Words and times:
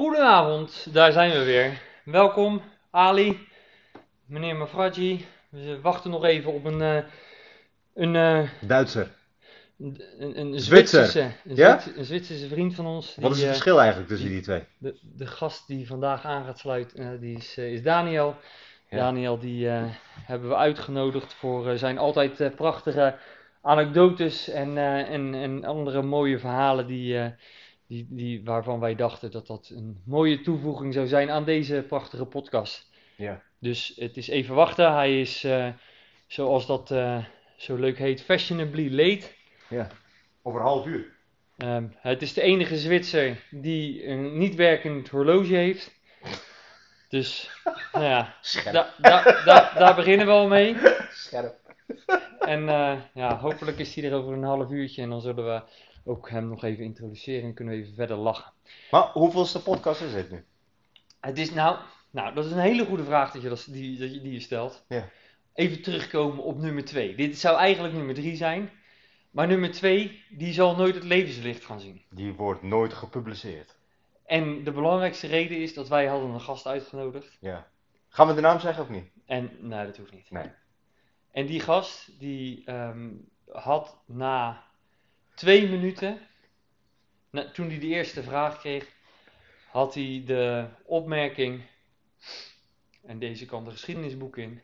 Goedenavond, 0.00 0.88
daar 0.92 1.12
zijn 1.12 1.30
we 1.32 1.44
weer. 1.44 1.82
Welkom, 2.04 2.62
Ali, 2.90 3.46
meneer 4.26 4.56
Mafraji. 4.56 5.26
We 5.48 5.80
wachten 5.80 6.10
nog 6.10 6.24
even 6.24 6.52
op 6.52 6.64
een, 6.64 6.82
eh, 6.82 7.02
een, 7.94 8.16
eh, 8.16 8.48
Duitser. 8.60 9.10
een, 9.78 10.02
een, 10.18 10.38
een 10.40 10.60
Zwitser. 10.60 11.04
Zwitserse, 11.04 11.20
een, 11.48 11.56
Ja? 11.56 11.70
Zwitser- 11.70 11.98
een 11.98 12.04
Zwitserse 12.04 12.48
vriend 12.48 12.74
van 12.74 12.86
ons. 12.86 13.16
Wat 13.20 13.30
is 13.30 13.36
het 13.36 13.46
eh, 13.46 13.50
verschil 13.50 13.78
eigenlijk 13.78 14.08
tussen 14.08 14.28
die 14.28 14.40
twee? 14.40 14.62
de, 14.78 14.98
de 15.02 15.26
gast 15.26 15.66
die 15.66 15.86
vandaag 15.86 16.24
aan 16.24 16.44
gaat 16.44 16.58
sluiten, 16.58 17.20
die 17.20 17.36
is, 17.36 17.56
is 17.58 17.82
Daniel. 17.82 18.36
Ja. 18.90 18.96
Daniel, 18.96 19.38
die 19.38 19.68
hebben 20.24 20.48
we 20.48 20.56
uitgenodigd 20.56 21.34
voor 21.34 21.76
zijn 21.78 21.98
altijd 21.98 22.56
prachtige 22.56 23.14
anekdotes 23.62 24.48
en, 24.48 24.78
en, 25.06 25.34
en 25.34 25.64
andere 25.64 26.02
mooie 26.02 26.38
verhalen 26.38 26.86
die, 26.86 27.34
die, 27.88 28.06
die, 28.10 28.44
waarvan 28.44 28.80
wij 28.80 28.94
dachten 28.94 29.30
dat 29.30 29.46
dat 29.46 29.70
een 29.74 30.02
mooie 30.04 30.40
toevoeging 30.40 30.94
zou 30.94 31.06
zijn 31.06 31.30
aan 31.30 31.44
deze 31.44 31.84
prachtige 31.88 32.24
podcast. 32.24 32.90
Ja. 33.16 33.42
Dus 33.60 33.92
het 33.96 34.16
is 34.16 34.28
even 34.28 34.54
wachten. 34.54 34.92
Hij 34.94 35.20
is, 35.20 35.44
eh, 35.44 35.68
zoals 36.26 36.66
dat 36.66 36.90
eh, 36.90 37.24
zo 37.56 37.76
leuk 37.76 37.98
heet, 37.98 38.22
fashionably 38.22 38.90
late. 38.94 39.26
ja. 39.68 39.88
Over 40.42 40.60
een 40.60 40.66
half 40.66 40.86
uur. 40.86 41.14
Ehm, 41.56 41.86
het 41.96 42.22
is 42.22 42.32
de 42.32 42.42
enige 42.42 42.76
Zwitser 42.76 43.44
die 43.50 44.06
een 44.06 44.38
niet 44.38 44.54
werkend 44.54 45.08
horloge 45.08 45.54
heeft. 45.54 45.94
Dus, 47.08 47.50
nou 47.92 48.04
ja, 48.04 48.34
Scherp. 48.40 48.74
da, 48.74 48.94
da, 48.98 49.42
da- 49.44 49.72
daar 49.78 49.94
beginnen 49.94 50.26
we 50.26 50.32
al 50.32 50.48
mee. 50.48 50.76
Scherp. 51.10 51.54
En 52.40 52.68
eh, 52.68 52.96
ja, 53.14 53.38
hopelijk 53.38 53.78
is 53.78 53.94
hij 53.94 54.04
er 54.04 54.14
over 54.16 54.32
een 54.32 54.42
half 54.42 54.70
uurtje 54.70 55.02
en 55.02 55.10
dan 55.10 55.20
zullen 55.20 55.44
we 55.44 55.62
ook 56.06 56.30
hem 56.30 56.48
nog 56.48 56.64
even 56.64 56.84
introduceren 56.84 57.48
en 57.48 57.54
kunnen 57.54 57.74
we 57.74 57.80
even 57.80 57.94
verder 57.94 58.16
lachen. 58.16 58.52
Maar 58.90 59.10
hoeveelste 59.12 59.62
podcast 59.62 60.00
is 60.00 60.12
dit 60.12 60.30
nu? 60.30 60.44
Het 61.20 61.38
is 61.38 61.52
nou, 61.52 61.78
nou, 62.10 62.34
dat 62.34 62.44
is 62.44 62.50
een 62.50 62.58
hele 62.58 62.84
goede 62.84 63.04
vraag 63.04 63.32
dat 63.32 63.42
je, 63.42 63.48
dat, 63.48 63.66
die, 63.70 63.98
dat 63.98 64.14
je, 64.14 64.20
die 64.20 64.32
je 64.32 64.40
stelt. 64.40 64.84
Ja. 64.88 65.08
Even 65.54 65.82
terugkomen 65.82 66.44
op 66.44 66.58
nummer 66.58 66.84
2. 66.84 67.14
Dit 67.16 67.38
zou 67.38 67.56
eigenlijk 67.56 67.94
nummer 67.94 68.14
3 68.14 68.36
zijn. 68.36 68.70
Maar 69.30 69.46
nummer 69.46 69.72
2, 69.72 70.24
die 70.30 70.52
zal 70.52 70.76
nooit 70.76 70.94
het 70.94 71.04
levenslicht 71.04 71.64
gaan 71.64 71.80
zien. 71.80 72.02
Die 72.10 72.32
wordt 72.32 72.62
nooit 72.62 72.92
gepubliceerd. 72.92 73.76
En 74.24 74.64
de 74.64 74.72
belangrijkste 74.72 75.26
reden 75.26 75.58
is 75.58 75.74
dat 75.74 75.88
wij 75.88 76.06
hadden 76.06 76.30
een 76.30 76.40
gast 76.40 76.66
uitgenodigd. 76.66 77.36
Ja. 77.40 77.66
Gaan 78.08 78.26
we 78.26 78.34
de 78.34 78.40
naam 78.40 78.60
zeggen 78.60 78.82
of 78.82 78.88
niet? 78.88 79.10
En, 79.26 79.50
nee, 79.60 79.86
dat 79.86 79.96
hoeft 79.96 80.12
niet. 80.12 80.30
Nee. 80.30 80.50
En 81.32 81.46
die 81.46 81.60
gast, 81.60 82.18
die 82.18 82.64
ehm, 82.64 83.10
had 83.48 84.02
na 84.06 84.65
twee 85.36 85.68
minuten, 85.68 86.18
toen 87.52 87.68
hij 87.68 87.78
de 87.78 87.86
eerste 87.86 88.22
vraag 88.22 88.58
kreeg, 88.58 88.86
had 89.70 89.94
hij 89.94 90.22
de 90.26 90.66
opmerking, 90.84 91.62
en 93.02 93.18
deze 93.18 93.46
kan 93.46 93.64
de 93.64 93.70
geschiedenisboek 93.70 94.36
in, 94.36 94.60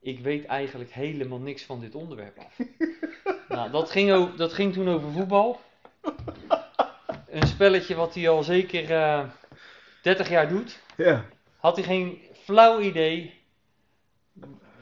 ik 0.00 0.20
weet 0.20 0.44
eigenlijk 0.46 0.92
helemaal 0.92 1.38
niks 1.38 1.62
van 1.62 1.80
dit 1.80 1.94
onderwerp 1.94 2.38
af. 2.38 2.58
nou, 3.48 3.70
dat 3.70 3.90
ging, 3.90 4.34
dat 4.34 4.52
ging 4.52 4.72
toen 4.72 4.88
over 4.88 5.12
voetbal. 5.12 5.60
Een 7.28 7.46
spelletje 7.46 7.94
wat 7.94 8.14
hij 8.14 8.28
al 8.28 8.42
zeker 8.42 8.90
eh 8.90 9.28
30 10.02 10.28
jaar 10.28 10.48
doet 10.48 10.80
Ja. 10.96 11.24
had 11.56 11.76
hij 11.76 11.84
geen 11.84 12.22
flauw 12.32 12.80
idee 12.80 13.34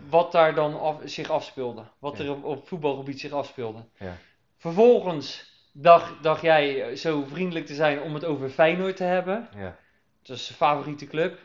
wat 0.08 0.33
daar 0.33 0.55
dan 0.55 0.80
af- 0.80 1.00
zich 1.05 1.30
afspeelde. 1.30 1.84
Wat 1.98 2.19
Ja. 2.19 2.25
er 2.25 2.30
op, 2.30 2.45
op 2.45 2.69
voetbalgebied 2.69 3.20
zich 3.20 3.33
afspeelde. 3.33 3.84
Ja. 3.98 4.17
Vervolgens 4.59 5.53
dacht, 5.73 6.23
dacht 6.23 6.42
jij 6.42 6.83
eh, 6.83 6.97
zo 6.97 7.25
vriendelijk 7.25 7.67
te 7.67 7.75
zijn 7.75 8.01
om 8.01 8.14
het 8.14 8.25
over 8.25 8.51
Feyenoord 8.51 8.97
te 8.97 9.05
hebben. 9.05 9.48
ja. 9.56 9.78
Dat 10.23 10.37
is 10.37 10.45
zijn 10.47 10.59
favoriete 10.59 11.06
club. 11.06 11.39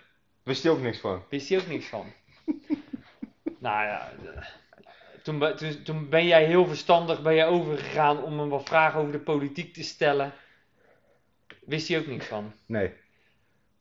Wist 0.44 0.64
je 0.64 0.70
ook 0.70 0.82
niks 0.82 1.00
van? 1.00 1.24
Wist 1.30 1.50
hij 1.50 1.60
ook 1.60 1.68
niks 1.68 1.86
van. 1.86 2.14
nou 3.60 3.86
ja, 3.86 4.12
toen, 5.24 5.40
be- 5.40 5.54
toen, 5.54 5.84
toen 5.84 6.10
ben 6.10 6.26
jij 6.26 6.46
heel 6.46 6.66
verstandig 6.68 7.22
ben 7.22 7.36
jij 7.36 7.48
overgegaan 7.48 8.24
om 8.24 8.40
hem 8.40 8.50
wat 8.50 8.68
vragen 8.68 9.00
over 9.00 9.12
de 9.12 9.20
politiek 9.20 9.74
te 9.74 9.84
stellen. 9.84 10.34
Wist 11.66 11.88
hij 11.88 12.00
ook 12.00 12.08
niks 12.08 12.26
van. 12.26 12.54
Nee. 12.66 12.94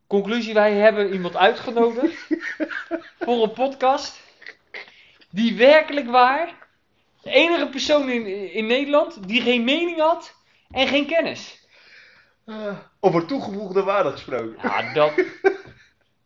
Conclusie, 0.07 0.55
wij 0.55 0.73
hebben 0.73 1.13
iemand 1.13 1.37
uitgenodigd 1.37 2.27
voor 3.21 3.43
een 3.43 3.53
podcast 3.53 4.21
die 5.31 5.57
werkelijk 5.57 6.07
waar 6.11 6.62
de 7.23 7.31
enige 7.31 7.69
persoon 7.69 8.11
in, 8.11 8.53
in 8.53 8.67
Nederland 8.67 9.29
die 9.29 9.41
geen 9.41 9.65
mening 9.65 9.99
had 9.99 10.35
en 10.71 10.89
geen 10.89 11.07
kennis. 11.07 11.67
over 13.01 13.27
toegevoegde 13.27 13.83
waarde 13.83 14.11
gesproken. 14.11 14.57
Ja, 14.63 14.93
dat... 14.93 15.13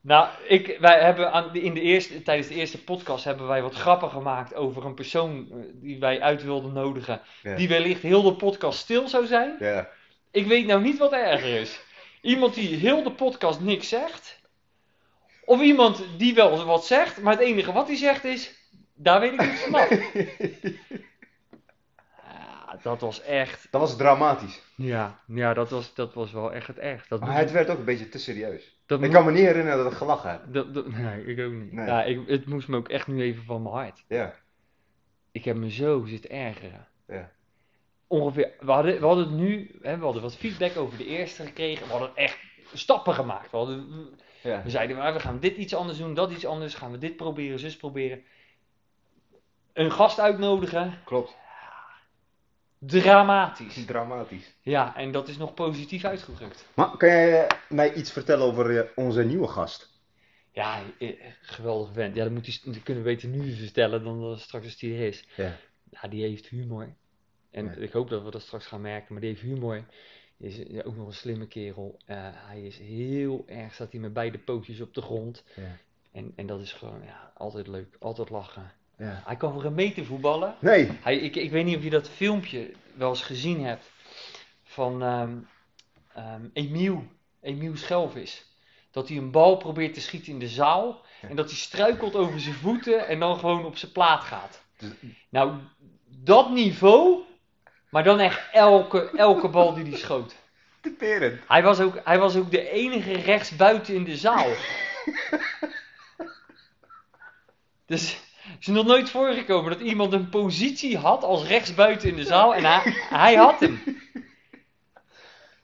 Nou, 0.07 0.29
ik, 0.49 0.77
wij 0.81 1.01
hebben 1.01 1.33
aan, 1.33 1.55
in 1.55 1.75
de 1.75 1.81
eerste, 1.81 2.23
tijdens 2.23 2.49
de 2.49 2.55
eerste 2.55 2.85
podcast 2.85 3.25
hebben 3.25 3.47
wij 3.47 3.63
wat 3.63 3.75
grappen 3.75 4.11
gemaakt 4.11 4.55
over 4.55 4.85
een 4.85 4.95
persoon 4.95 5.49
eh, 5.51 5.59
die 5.73 5.99
wij 5.99 6.21
uit 6.21 6.43
wilden 6.43 6.73
nodigen. 6.73 7.21
Ja. 7.43 7.57
Die 7.57 7.69
wellicht 7.69 8.03
heel 8.03 8.23
de 8.23 8.35
podcast 8.35 8.79
stil 8.79 9.09
zou 9.09 9.27
zijn. 9.27 9.57
Ja. 9.59 9.89
Ik 10.31 10.47
weet 10.47 10.67
nou 10.67 10.83
niet 10.83 10.99
wat 10.99 11.13
erger 11.13 11.61
is. 11.61 11.81
Iemand 12.21 12.55
die 12.55 12.77
heel 12.77 13.03
de 13.03 13.13
podcast 13.13 13.61
niks 13.61 13.89
zegt. 13.89 14.41
Of 15.45 15.61
iemand 15.61 16.05
die 16.17 16.35
wel 16.35 16.65
wat 16.65 16.87
zegt, 16.87 17.21
maar 17.21 17.33
het 17.33 17.43
enige 17.43 17.73
wat 17.73 17.87
hij 17.87 17.97
zegt 17.97 18.25
is. 18.25 18.66
Daar 18.97 19.21
weet 19.21 19.33
ik 19.33 19.41
niets 19.41 19.61
vanaf. 19.63 19.89
Ja, 22.23 22.79
dat 22.83 23.01
was 23.01 23.21
echt. 23.23 23.69
Dat 23.71 23.81
was 23.81 23.97
dramatisch. 23.97 24.63
Ja, 24.77 25.21
ja 25.27 25.55
dat, 25.55 25.71
was, 25.71 25.95
dat 25.95 26.15
was 26.15 26.33
wel 26.33 26.53
echt 26.53 26.67
het 26.67 26.79
erg. 26.79 27.07
Dat, 27.07 27.21
Maar 27.21 27.37
het 27.39 27.51
werd 27.51 27.71
ook 27.71 27.79
een 27.79 27.85
beetje 27.85 28.09
te 28.09 28.19
serieus. 28.19 28.79
dat 28.87 28.99
Ik 28.99 29.05
moet- 29.05 29.15
kan 29.15 29.25
me 29.25 29.31
niet 29.33 29.45
herinneren 29.47 29.83
dat 29.85 29.93
ik 29.93 29.99
gelachen 29.99 30.31
heb. 30.31 30.43
dat, 30.47 30.75
dat- 30.75 30.87
nee, 30.89 31.25
ik 31.27 31.41
ook 31.47 31.53
niet. 31.53 31.73
Nee. 31.73 31.87
Ja, 31.87 32.05
ik, 32.05 32.21
het 32.29 32.47
moest 32.47 32.69
me 32.69 32.77
ook 32.77 32.89
echt 32.89 33.07
nu 33.07 33.23
even 33.23 33.45
van 33.45 33.63
mijn 33.63 33.75
hart. 33.75 34.05
Ja. 34.09 34.35
Ik 35.33 35.45
heb 35.45 35.57
me 35.57 35.71
zo 35.71 36.05
zitten 36.05 36.31
ergeren. 36.31 36.87
Ja. 37.09 37.31
Ongeveer, 38.07 38.53
we 38.61 38.71
hadden, 38.71 39.01
we 39.01 39.07
hadden 39.07 39.25
het 39.25 39.35
nu, 39.35 39.79
hè, 39.83 39.97
we 39.99 40.05
hadden 40.05 40.23
wat 40.23 40.37
feedback 40.37 40.77
over 40.77 40.99
de 40.99 41.07
eerste 41.07 41.43
gekregen. 41.45 41.87
We 41.87 41.93
hadden 41.93 42.11
echt 42.17 42.39
stappen 42.73 43.15
gemaakt. 43.15 43.51
We, 43.51 43.57
hadden, 43.57 44.09
Ja. 44.43 44.63
we 44.63 44.71
zeiden, 44.71 44.97
maar 44.97 45.13
we 45.13 45.21
gaan 45.21 45.41
dit 45.41 45.57
iets 45.57 45.75
anders 45.75 45.99
doen, 45.99 46.15
dat 46.15 46.31
iets 46.31 46.47
anders. 46.47 46.75
Gaan 46.75 46.91
we 46.91 46.99
dit 46.99 47.17
proberen, 47.17 47.59
zus 47.59 47.77
proberen. 47.77 48.23
Een 49.77 49.93
gast 49.93 50.19
uitnodigen. 50.21 50.99
Klopt. 51.05 51.35
Dramatisch. 52.79 53.85
Dramatisch. 53.87 54.55
Ja, 54.61 54.97
en 54.97 55.13
dat 55.13 55.29
is 55.29 55.37
nog 55.37 55.55
positief 55.55 56.05
uitgedrukt. 56.05 56.67
Maar 56.75 56.97
kan 56.97 57.09
jij 57.09 57.47
mij 57.69 57.93
iets 57.95 58.13
vertellen 58.13 58.47
over 58.47 58.79
eh, 58.79 58.91
onze 58.95 59.25
nieuwe 59.25 59.49
gast? 59.49 59.91
Ja, 60.53 60.81
eh, 60.99 61.13
geweldig 61.41 61.93
vent. 61.93 62.15
Ja, 62.17 62.25
dat, 62.25 62.33
moet 62.33 62.47
hij, 62.47 62.73
dat 62.73 62.83
kunnen 62.83 63.03
we 63.03 63.09
beter 63.11 63.29
nu 63.29 63.53
vertellen 63.53 64.05
dan 64.05 64.21
dat 64.21 64.41
straks 64.41 64.65
als 64.65 64.77
die 64.77 64.95
er 64.95 65.07
is. 65.07 65.25
Ja. 65.37 65.57
Ja, 65.91 66.09
die 66.09 66.23
heeft 66.23 66.47
humor. 66.47 66.95
En 67.51 67.65
Ja. 67.65 67.73
ik 67.73 67.93
hoop 67.93 68.09
dat 68.09 68.23
we 68.23 68.31
dat 68.31 68.43
straks 68.43 68.67
gaan 68.67 68.81
merken, 68.81 69.13
maar 69.13 69.21
die 69.21 69.31
heeft 69.31 69.43
humor. 69.43 69.85
Is 70.39 70.83
ook 70.85 70.97
nog 70.97 71.07
een 71.07 71.13
slimme 71.13 71.47
kerel. 71.47 71.99
Eh, 72.07 72.17
hij 72.33 72.63
is 72.63 72.79
heel 72.79 73.45
erg, 73.47 73.75
staat 73.75 73.93
hij 73.93 74.01
met 74.01 74.13
beide 74.13 74.39
pootjes 74.39 74.81
op 74.81 74.95
de 74.95 75.03
grond. 75.03 75.45
Ja. 75.57 75.77
En, 76.13 76.33
en 76.37 76.47
dat 76.47 76.61
is 76.61 76.73
gewoon 76.73 77.03
ja, 77.05 77.33
altijd 77.35 77.67
leuk, 77.67 77.97
altijd 77.99 78.31
lachen. 78.31 78.73
Ja. 78.97 79.23
Hij 79.25 79.37
kan 79.37 79.53
voor 79.53 79.65
een 79.65 79.75
meter 79.75 80.05
voetballen. 80.05 80.55
Nee. 80.59 80.91
Hij, 81.03 81.17
ik, 81.17 81.37
ik 81.37 81.51
weet 81.51 81.65
niet 81.65 81.77
of 81.77 81.83
je 81.83 81.91
dat 81.91 82.09
filmpje 82.09 82.73
wel 82.95 83.09
eens 83.09 83.23
gezien 83.23 83.65
hebt 83.65 83.91
van 84.65 85.03
ehm, 85.03 86.45
Emiel, 86.53 87.07
Emiel 87.41 87.77
Schelvis. 87.77 88.45
Dat 88.91 89.09
hij 89.09 89.17
een 89.17 89.31
bal 89.31 89.57
probeert 89.57 89.95
te 89.95 90.01
schieten 90.01 90.33
in 90.33 90.39
de 90.39 90.49
zaal. 90.49 91.05
Ja. 91.23 91.29
En 91.29 91.37
dat 91.37 91.49
hij 91.49 91.59
struikelt 91.59 92.15
over 92.15 92.41
zijn 92.41 92.55
voeten 92.55 93.07
en 93.09 93.21
dan 93.21 93.39
gewoon 93.39 93.65
op 93.65 93.77
zijn 93.77 93.93
plaat 93.93 94.23
gaat. 94.23 94.63
Dus- 94.79 94.91
Nou, 95.29 95.59
dat 96.07 96.51
niveau, 96.51 97.23
maar 97.91 98.05
dan 98.05 98.19
echt 98.19 98.49
elke, 98.53 99.11
elke 99.17 99.49
bal 99.49 99.75
die 99.75 99.85
hij 99.85 99.99
schoot. 99.99 100.35
Typerend. 100.81 101.41
Hij 101.49 101.63
was, 101.63 101.81
ook, 101.81 102.01
hij 102.05 102.19
was 102.19 102.37
ook 102.37 102.51
de 102.51 102.71
enige 102.71 103.13
rechtsbuiten 103.13 103.95
in 103.95 104.05
de 104.05 104.17
zaal. 104.17 104.49
Dus 107.87 108.19
is 108.61 108.67
nog 108.67 108.87
nooit 108.87 109.11
voorgekomen 109.11 109.71
dat 109.73 109.81
iemand 109.81 110.13
een 110.13 110.29
positie 110.29 110.99
had 110.99 111.25
als 111.25 111.47
rechtsbuiten 111.47 112.09
in 112.09 112.17
de 112.17 112.25
zaal 112.25 112.55
en 112.55 112.65
hij, 112.65 112.93
hij 113.09 113.35
had 113.35 113.61
hem. 113.61 113.81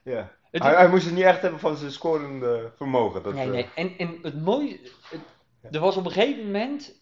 Ja. 0.03 0.33
Het- 0.51 0.63
Hij, 0.63 0.75
hij 0.75 0.89
moest 0.89 1.05
het 1.05 1.15
niet 1.15 1.25
echt 1.25 1.43
hebben 1.43 1.61
van 1.61 1.77
zijn 1.77 1.91
scorende 1.93 2.73
vermogen. 2.77 3.23
Dat, 3.23 3.35
Nee, 3.35 3.45
eh, 3.45 3.51
nee. 3.51 3.69
En, 3.75 3.95
en 3.99 4.19
het 4.23 4.41
mooie, 4.43 4.81
het- 5.11 5.75
er 5.75 5.81
was 5.81 5.97
op 5.97 6.05
een 6.05 6.11
gegeven 6.13 6.45
moment, 6.45 6.93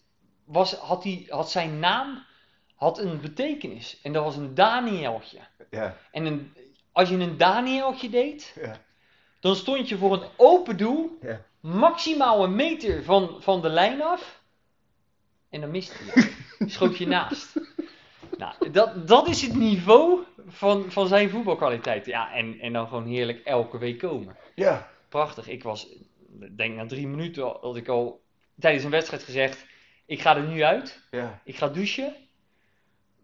was, 0.45 0.73
had, 0.75 1.03
hij, 1.03 1.25
had 1.29 1.51
zijn 1.51 1.79
naam 1.79 2.23
had 2.75 2.99
een 2.99 3.21
betekenis. 3.21 3.99
En 4.03 4.13
dat 4.13 4.23
was 4.23 4.35
een 4.35 4.53
Danieltje. 4.55 5.39
Ja. 5.69 5.97
En 6.11 6.25
een, 6.25 6.53
als 6.91 7.09
je 7.09 7.15
een 7.15 7.37
Danieltje 7.37 8.09
deed, 8.09 8.53
Ja. 8.61 8.75
dan 9.39 9.55
stond 9.55 9.89
je 9.89 9.97
voor 9.97 10.13
een 10.13 10.29
open 10.37 10.77
doel, 10.77 11.17
Ja. 11.21 11.41
maximaal 11.59 12.43
een 12.43 12.55
meter 12.55 13.03
van, 13.03 13.35
van 13.39 13.61
de 13.61 13.69
lijn 13.69 14.01
af. 14.01 14.40
En 15.51 15.61
dan 15.61 15.71
miste 15.71 16.05
je. 16.05 16.33
Schoot 16.65 16.97
je 16.97 17.07
naast. 17.07 17.53
Nou, 18.37 18.71
dat, 18.71 19.07
dat 19.07 19.27
is 19.27 19.41
het 19.41 19.55
niveau 19.55 20.19
van, 20.47 20.91
van 20.91 21.07
zijn 21.07 21.29
voetbalkwaliteit. 21.29 22.05
Ja, 22.05 22.33
en, 22.33 22.59
en 22.59 22.73
dan 22.73 22.87
gewoon 22.87 23.05
heerlijk 23.05 23.45
elke 23.45 23.77
week 23.77 23.99
komen. 23.99 24.35
Ja. 24.55 24.89
prachtig. 25.09 25.47
Ik 25.47 25.63
was, 25.63 25.87
denk 26.55 26.75
na 26.75 26.85
drie 26.85 27.07
minuten 27.07 27.43
had 27.43 27.75
ik 27.75 27.87
al 27.87 28.21
tijdens 28.59 28.83
een 28.83 28.89
wedstrijd 28.89 29.23
gezegd, 29.23 29.65
ik 30.05 30.21
ga 30.21 30.35
er 30.35 30.47
nu 30.47 30.63
uit. 30.63 31.01
Ja. 31.11 31.41
Ik 31.43 31.55
ga 31.55 31.67
douchen. 31.67 32.15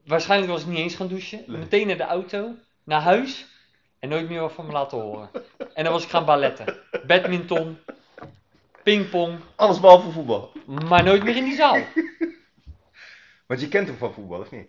Waarschijnlijk 0.05 0.51
was 0.51 0.61
ik 0.61 0.67
niet 0.67 0.77
eens 0.77 0.95
gaan 0.95 1.07
douchen. 1.07 1.43
Nee. 1.47 1.57
Meteen 1.57 1.87
naar 1.87 1.97
de 1.97 2.03
auto, 2.03 2.55
naar 2.83 3.01
huis 3.01 3.45
en 3.99 4.09
nooit 4.09 4.29
meer 4.29 4.41
wat 4.41 4.53
van 4.53 4.65
me 4.65 4.71
laten 4.71 4.97
horen. 4.97 5.29
En 5.73 5.83
dan 5.83 5.93
was 5.93 6.03
ik 6.03 6.09
gaan 6.09 6.25
balletten. 6.25 6.77
Badminton, 7.07 7.77
pingpong, 8.91 9.39
Alles 9.55 9.79
behalve 9.79 10.11
voetbal. 10.11 10.51
maar 10.65 11.03
nooit 11.03 11.23
meer 11.23 11.35
in 11.35 11.43
die 11.43 11.55
zaal. 11.55 11.83
Want 13.47 13.61
je 13.61 13.67
kent 13.67 13.87
hem 13.87 13.97
van 13.97 14.13
voetbal, 14.13 14.39
of 14.39 14.51
niet? 14.51 14.67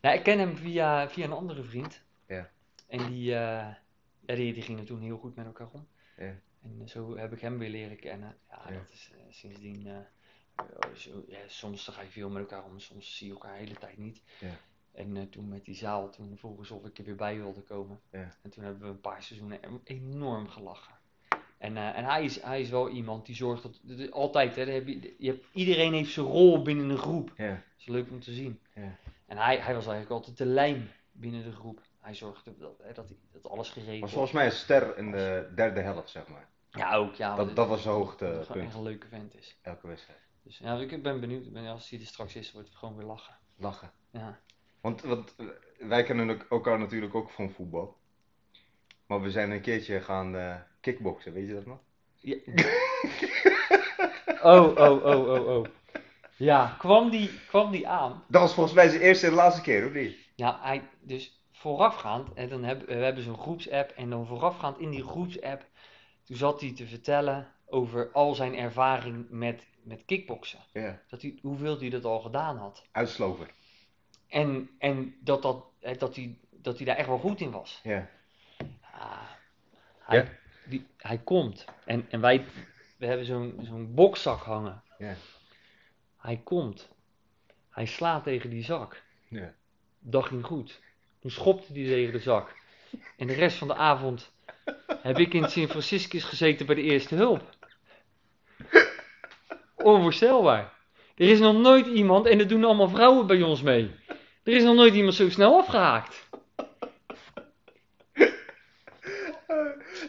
Nou, 0.00 0.16
ik 0.16 0.22
ken 0.22 0.38
hem 0.38 0.56
via, 0.56 1.08
via 1.10 1.24
een 1.24 1.32
andere 1.32 1.62
vriend. 1.62 2.02
Ja. 2.26 2.50
En 2.88 3.06
die, 3.06 3.24
ja, 3.24 3.78
die, 4.20 4.52
die 4.52 4.62
gingen 4.62 4.84
toen 4.84 5.00
heel 5.00 5.18
goed 5.18 5.36
met 5.36 5.46
elkaar 5.46 5.68
om. 5.72 5.86
Ja. 6.16 6.24
En 6.62 6.76
eh, 6.80 6.86
zo 6.88 7.16
heb 7.16 7.32
ik 7.32 7.40
hem 7.40 7.58
weer 7.58 7.70
leren 7.70 7.96
kennen. 8.00 8.36
Ja, 8.50 8.62
Ja. 8.68 8.74
dat 8.74 8.90
is 8.92 9.10
eh, 9.12 9.18
sindsdien. 9.30 9.86
eh, 9.86 10.94
zo, 10.94 11.24
ja, 11.28 11.38
soms 11.46 11.84
dan 11.84 11.94
ga 11.94 12.02
je 12.02 12.08
veel 12.10 12.28
met 12.30 12.42
elkaar 12.42 12.64
om, 12.64 12.78
soms 12.78 13.16
zie 13.16 13.26
je 13.26 13.32
elkaar 13.32 13.52
de 13.52 13.58
hele 13.58 13.78
tijd 13.78 13.96
niet. 13.96 14.22
Ja. 14.40 14.58
En 14.92 15.30
toen 15.30 15.48
met 15.48 15.64
die 15.64 15.74
zaal, 15.74 16.10
toen 16.10 16.36
vroegen 16.38 16.66
ze 16.66 16.74
of 16.74 16.84
ik 16.86 16.98
er 16.98 17.04
weer 17.04 17.16
bij 17.16 17.36
wilde 17.36 17.62
komen. 17.62 18.00
Ja. 18.10 18.34
En 18.42 18.50
toen 18.50 18.64
hebben 18.64 18.82
we 18.82 18.88
een 18.88 19.00
paar 19.00 19.22
seizoenen 19.22 19.60
enorm 19.84 20.48
gelachen. 20.48 20.95
En, 21.58 21.76
eh, 21.76 21.96
en 21.98 22.04
hij, 22.04 22.24
is, 22.24 22.42
hij 22.42 22.60
is 22.60 22.70
wel 22.70 22.88
iemand 22.88 23.26
die 23.26 23.34
zorgt 23.34 23.62
dat. 23.62 24.10
altijd, 24.10 24.56
hè, 24.56 24.62
heb 24.64 24.86
je, 24.86 25.14
je 25.18 25.30
hebt, 25.30 25.44
iedereen 25.52 25.92
heeft 25.92 26.12
zijn 26.12 26.26
rol 26.26 26.62
binnen 26.62 26.88
een 26.90 26.98
groep. 26.98 27.32
Ja. 27.36 27.48
Dat 27.50 27.60
is 27.78 27.86
leuk 27.86 28.10
om 28.10 28.20
te 28.20 28.32
zien. 28.32 28.60
Ja. 28.74 28.96
En 29.26 29.36
hij, 29.36 29.56
hij 29.56 29.74
was 29.74 29.86
eigenlijk 29.86 30.10
altijd 30.10 30.36
de 30.38 30.46
lijm 30.46 30.88
binnen 31.12 31.42
de 31.44 31.52
groep. 31.52 31.80
Hij 32.00 32.14
zorgde 32.14 32.56
dat, 32.58 32.78
hè, 32.82 32.92
dat, 32.92 33.12
dat 33.32 33.48
alles 33.48 33.70
geregeld 33.70 34.00
Was 34.00 34.10
volgens 34.12 34.32
mij 34.32 34.44
een 34.44 34.52
ster 34.52 34.98
in 34.98 35.10
de 35.10 35.50
derde 35.54 35.80
helft, 35.80 36.10
zeg 36.10 36.28
maar. 36.28 36.48
Ja, 36.70 36.94
ook. 36.94 37.14
Ja, 37.14 37.34
Dat, 37.36 37.56
dat 37.56 37.68
was 37.68 37.82
zijn 37.82 38.00
het- 38.00 38.18
dat 38.18 38.56
echt 38.56 38.74
een 38.74 38.82
leuke 38.82 39.06
vent 39.08 39.34
is. 39.36 39.58
Elke 39.62 39.86
wedstrijd. 39.86 40.18
Dus 40.42 40.58
ja, 40.58 40.76
ik 40.78 41.02
ben 41.02 41.20
benieuwd. 41.20 41.52
Ben- 41.52 41.66
Als 41.66 41.90
hij 41.90 41.98
er 42.00 42.06
straks 42.06 42.36
is, 42.36 42.52
wordt 42.52 42.68
het 42.68 42.76
gewoon 42.76 42.96
weer 42.96 43.06
lachen. 43.06 43.38
Lachen. 43.56 43.90
Ja. 44.10 44.38
Want, 44.80 45.02
want 45.02 45.34
eh, 45.36 45.46
wij 45.78 46.02
kennen 46.02 46.48
elkaar 46.50 46.78
natuurlijk 46.78 47.14
ook 47.14 47.30
van 47.30 47.50
voetbal. 47.50 47.96
Maar 49.06 49.20
we 49.22 49.30
zijn 49.30 49.50
een 49.50 49.60
keertje 49.60 50.00
gaan 50.00 50.36
eh 50.36 50.56
kickboksen, 50.86 51.32
weet 51.32 51.46
je 51.46 51.54
dat 51.54 51.66
nog? 51.66 51.78
Ja. 52.14 52.36
oh, 54.52 54.76
oh, 54.76 55.04
oh, 55.04 55.28
oh, 55.28 55.48
oh. 55.48 55.66
Ja, 56.36 56.76
kwam 56.78 57.10
die, 57.10 57.30
kwam 57.48 57.70
die 57.70 57.88
aan? 57.88 58.24
Dat 58.28 58.40
was 58.40 58.54
volgens 58.54 58.74
mij 58.74 58.88
zijn 58.88 59.00
eerste 59.00 59.26
en 59.26 59.32
laatste 59.32 59.62
keer, 59.62 59.86
of 59.86 59.92
niet? 59.92 60.16
Ja, 60.34 60.58
hij, 60.62 60.82
dus 61.00 61.40
voorafgaand, 61.52 62.34
en 62.34 62.48
dan 62.48 62.64
hebben 62.64 62.86
we 62.86 62.94
hebben 62.94 63.22
zo'n 63.22 63.38
groepsapp, 63.38 63.90
en 63.90 64.10
dan 64.10 64.26
voorafgaand 64.26 64.78
in 64.78 64.90
die 64.90 65.02
groepsapp, 65.02 65.64
toen 66.24 66.36
zat 66.36 66.60
hij 66.60 66.72
te 66.74 66.86
vertellen 66.86 67.52
over 67.66 68.10
al 68.12 68.34
zijn 68.34 68.56
ervaring 68.56 69.26
met, 69.30 69.66
met 69.82 70.04
kickboksen. 70.04 70.60
Ja. 70.72 71.02
Dat 71.08 71.22
hij, 71.22 71.38
hoeveel 71.42 71.78
hij 71.78 71.90
dat 71.90 72.04
al 72.04 72.20
gedaan 72.20 72.56
had. 72.56 72.84
Uitslover. 72.92 73.50
En, 74.28 74.70
en 74.78 75.16
dat, 75.20 75.42
dat, 75.42 75.64
hè, 75.80 75.96
dat, 75.96 76.16
hij, 76.16 76.38
dat 76.50 76.76
hij 76.76 76.86
daar 76.86 76.96
echt 76.96 77.08
wel 77.08 77.18
goed 77.18 77.40
in 77.40 77.50
was. 77.50 77.80
Ja. 77.82 78.08
Ah, 78.80 79.30
hij, 79.98 80.18
Ja? 80.18 80.44
Die, 80.68 80.86
hij 80.96 81.18
komt. 81.18 81.64
En, 81.84 82.06
en 82.10 82.20
wij 82.20 82.44
we 82.98 83.06
hebben 83.06 83.26
zo'n 83.26 83.60
zo'n 83.62 83.94
bokzak 83.94 84.42
hangen. 84.42 84.82
Ja. 84.98 85.14
Hij 86.16 86.40
komt. 86.44 86.88
Hij 87.70 87.86
slaat 87.86 88.24
tegen 88.24 88.50
die 88.50 88.64
zak. 88.64 89.02
Ja. 89.28 89.54
Dat 89.98 90.24
ging 90.24 90.44
goed. 90.44 90.80
Toen 91.20 91.30
schopte 91.30 91.72
hij 91.72 91.84
tegen 91.84 92.12
de 92.12 92.18
zak. 92.18 92.54
En 93.16 93.26
de 93.26 93.32
rest 93.34 93.56
van 93.58 93.68
de 93.68 93.74
avond 93.74 94.32
heb 95.02 95.18
ik 95.18 95.34
in 95.34 95.48
Sint 95.48 95.70
Franciscus 95.70 96.24
gezeten 96.24 96.66
bij 96.66 96.74
de 96.74 96.82
eerste 96.82 97.14
hulp. 97.14 97.54
Onvoorstelbaar. 99.74 100.72
Er 101.14 101.28
is 101.30 101.38
nog 101.38 101.56
nooit 101.56 101.86
iemand, 101.86 102.26
en 102.26 102.38
dat 102.38 102.48
doen 102.48 102.64
allemaal 102.64 102.88
vrouwen 102.88 103.26
bij 103.26 103.42
ons 103.42 103.62
mee. 103.62 103.90
Er 104.42 104.52
is 104.52 104.62
nog 104.62 104.74
nooit 104.74 104.94
iemand 104.94 105.14
zo 105.14 105.30
snel 105.30 105.58
afgehaakt. 105.58 106.28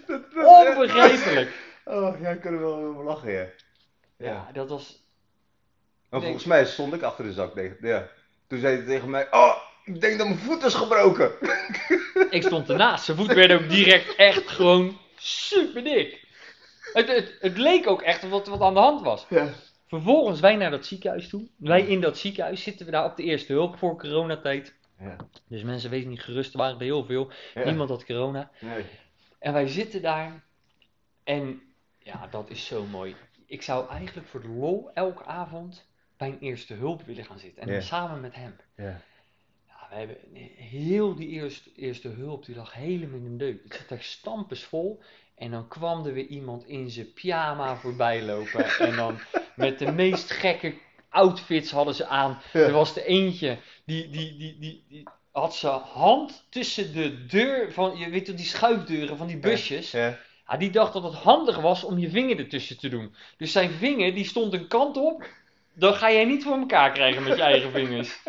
Dat- 0.07 0.31
dat- 0.33 0.66
Onbegrijpelijk. 0.81 1.51
Oh, 1.89 2.21
ja, 2.21 2.35
kan 2.35 2.53
er 2.53 2.59
wel 2.59 3.03
lachen, 3.03 3.31
ja. 3.31 3.39
Ja, 4.17 4.25
Ja. 4.25 4.49
dat 4.53 4.69
was. 4.69 5.03
Maar 6.09 6.21
volgens 6.21 6.43
mij 6.43 6.65
stond 6.65 6.93
ik 6.93 7.01
achter 7.01 7.23
de 7.25 7.33
zak. 7.33 7.75
Ja. 7.81 8.07
Toen 8.47 8.59
zei 8.59 8.75
hij 8.75 8.85
tegen 8.85 9.09
mij: 9.09 9.27
Oh, 9.31 9.55
ik 9.85 10.01
denk 10.01 10.17
dat 10.17 10.27
mijn 10.27 10.39
voet 10.39 10.63
is 10.63 10.73
gebroken. 10.73 11.31
Ik 12.29 12.43
stond 12.43 12.69
ernaast. 12.69 13.05
Zijn 13.05 13.17
voet 13.17 13.33
werd 13.33 13.51
ook 13.51 13.69
direct 13.69 14.15
echt 14.15 14.47
gewoon 14.47 14.97
super 15.15 15.83
dik. 15.83 16.25
Het, 16.93 17.07
het, 17.07 17.37
het 17.39 17.57
leek 17.57 17.87
ook 17.87 18.01
echt 18.01 18.29
wat, 18.29 18.47
wat 18.47 18.61
aan 18.61 18.73
de 18.73 18.79
hand 18.79 19.01
was. 19.01 19.25
Ja. 19.29 19.49
Vervolgens 19.87 20.39
wij 20.39 20.55
naar 20.55 20.71
dat 20.71 20.85
ziekenhuis 20.85 21.29
toe. 21.29 21.47
Wij 21.57 21.81
in 21.81 22.01
dat 22.01 22.17
ziekenhuis 22.17 22.63
zitten 22.63 22.85
we 22.85 22.91
daar 22.91 23.05
op 23.05 23.15
de 23.15 23.23
eerste 23.23 23.53
hulp 23.53 23.77
voor 23.77 23.97
coronatijd. 23.97 24.73
Ja. 24.99 25.15
Dus 25.47 25.63
mensen 25.63 25.89
wezen 25.89 26.09
niet 26.09 26.23
gerust, 26.23 26.51
er 26.53 26.59
waren 26.59 26.75
er 26.77 26.83
heel 26.83 27.05
veel. 27.05 27.31
Ja. 27.53 27.63
Niemand 27.63 27.89
had 27.89 28.05
corona. 28.05 28.51
Nee. 28.59 28.85
En 29.39 29.53
wij 29.53 29.67
zitten 29.67 30.01
daar. 30.01 30.45
En 31.27 31.61
ja, 31.99 32.27
dat 32.27 32.49
is 32.49 32.65
zo 32.65 32.85
mooi. 32.85 33.15
Ik 33.45 33.61
zou 33.61 33.89
eigenlijk 33.89 34.27
voor 34.27 34.41
de 34.41 34.47
lol 34.47 34.91
elke 34.93 35.25
avond 35.25 35.85
bij 36.17 36.27
een 36.27 36.39
eerste 36.39 36.73
hulp 36.73 37.01
willen 37.01 37.25
gaan 37.25 37.39
zitten. 37.39 37.61
En 37.61 37.69
dan 37.69 37.81
samen 37.81 38.21
met 38.21 38.35
hem. 38.35 38.55
Ja. 38.75 39.01
Ja, 39.67 39.87
we 39.89 39.95
hebben 39.95 40.17
heel 40.55 41.15
die 41.15 41.27
eerste, 41.27 41.69
eerste 41.75 42.07
hulp, 42.07 42.45
die 42.45 42.55
lag 42.55 42.73
helemaal 42.73 43.19
in 43.19 43.25
een 43.25 43.37
deuk. 43.37 43.63
Het 43.63 43.73
zat 43.73 43.97
echt 43.97 44.05
stampensvol. 44.05 45.01
En 45.35 45.51
dan 45.51 45.67
kwam 45.67 46.05
er 46.05 46.13
weer 46.13 46.25
iemand 46.25 46.67
in 46.67 46.89
zijn 46.89 47.13
pyjama 47.13 47.75
voorbij 47.75 48.23
lopen. 48.23 48.65
En 48.87 48.95
dan 48.95 49.19
met 49.55 49.79
de 49.79 49.91
meest 49.91 50.31
gekke 50.31 50.73
outfits 51.09 51.71
hadden 51.71 51.95
ze 51.95 52.05
aan. 52.05 52.41
Er 52.53 52.71
was 52.71 52.95
er 52.95 53.03
eentje, 53.03 53.57
die, 53.85 54.09
die, 54.09 54.37
die, 54.37 54.57
die, 54.59 54.85
die 54.87 55.03
had 55.31 55.55
zijn 55.55 55.81
hand 55.81 56.45
tussen 56.49 56.93
de 56.93 57.25
deur 57.25 57.71
van, 57.71 57.97
je 57.97 58.09
weet 58.09 58.25
toch, 58.25 58.35
die 58.35 58.45
schuifdeuren 58.45 59.17
van 59.17 59.27
die 59.27 59.37
busjes. 59.37 59.91
Ja. 59.91 60.19
Ja, 60.47 60.57
die 60.57 60.69
dacht 60.69 60.93
dat 60.93 61.03
het 61.03 61.13
handig 61.13 61.57
was 61.57 61.83
om 61.83 61.97
je 61.97 62.09
vinger 62.09 62.39
ertussen 62.39 62.77
te 62.77 62.89
doen. 62.89 63.15
Dus 63.37 63.51
zijn 63.51 63.69
vinger, 63.69 64.13
die 64.13 64.25
stond 64.25 64.53
een 64.53 64.67
kant 64.67 64.97
op. 64.97 65.29
Dan 65.73 65.93
ga 65.93 66.11
jij 66.11 66.25
niet 66.25 66.43
voor 66.43 66.57
elkaar 66.57 66.91
krijgen 66.91 67.23
met 67.23 67.37
je 67.37 67.43
eigen 67.43 67.71
vingers. 67.71 68.23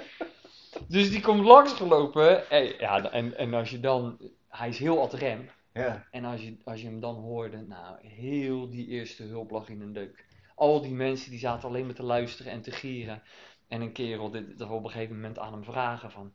Dus 0.88 1.10
die 1.10 1.20
komt 1.20 1.44
langsgelopen. 1.44 2.50
En, 2.50 2.74
ja, 2.78 3.10
en, 3.10 3.36
en 3.38 3.54
als 3.54 3.70
je 3.70 3.80
dan... 3.80 4.18
Hij 4.48 4.68
is 4.68 4.78
heel 4.78 5.00
ad 5.00 5.12
rem. 5.12 5.50
Ja. 5.72 6.06
En 6.10 6.24
als 6.24 6.42
je, 6.42 6.56
als 6.64 6.80
je 6.80 6.86
hem 6.86 7.00
dan 7.00 7.14
hoorde... 7.14 7.56
Nou, 7.56 8.06
heel 8.06 8.70
die 8.70 8.86
eerste 8.86 9.22
hulp 9.22 9.50
lag 9.50 9.68
in 9.68 9.80
een 9.80 9.92
deuk. 9.92 10.24
Al 10.54 10.80
die 10.80 10.94
mensen 10.94 11.30
die 11.30 11.38
zaten 11.38 11.68
alleen 11.68 11.86
maar 11.86 11.94
te 11.94 12.02
luisteren 12.02 12.52
en 12.52 12.62
te 12.62 12.70
gieren. 12.70 13.22
En 13.68 13.80
een 13.80 13.92
kerel, 13.92 14.30
dit, 14.30 14.58
dat 14.58 14.70
op 14.70 14.84
een 14.84 14.90
gegeven 14.90 15.14
moment 15.14 15.38
aan 15.38 15.52
hem 15.52 15.64
vragen 15.64 16.10
van... 16.10 16.32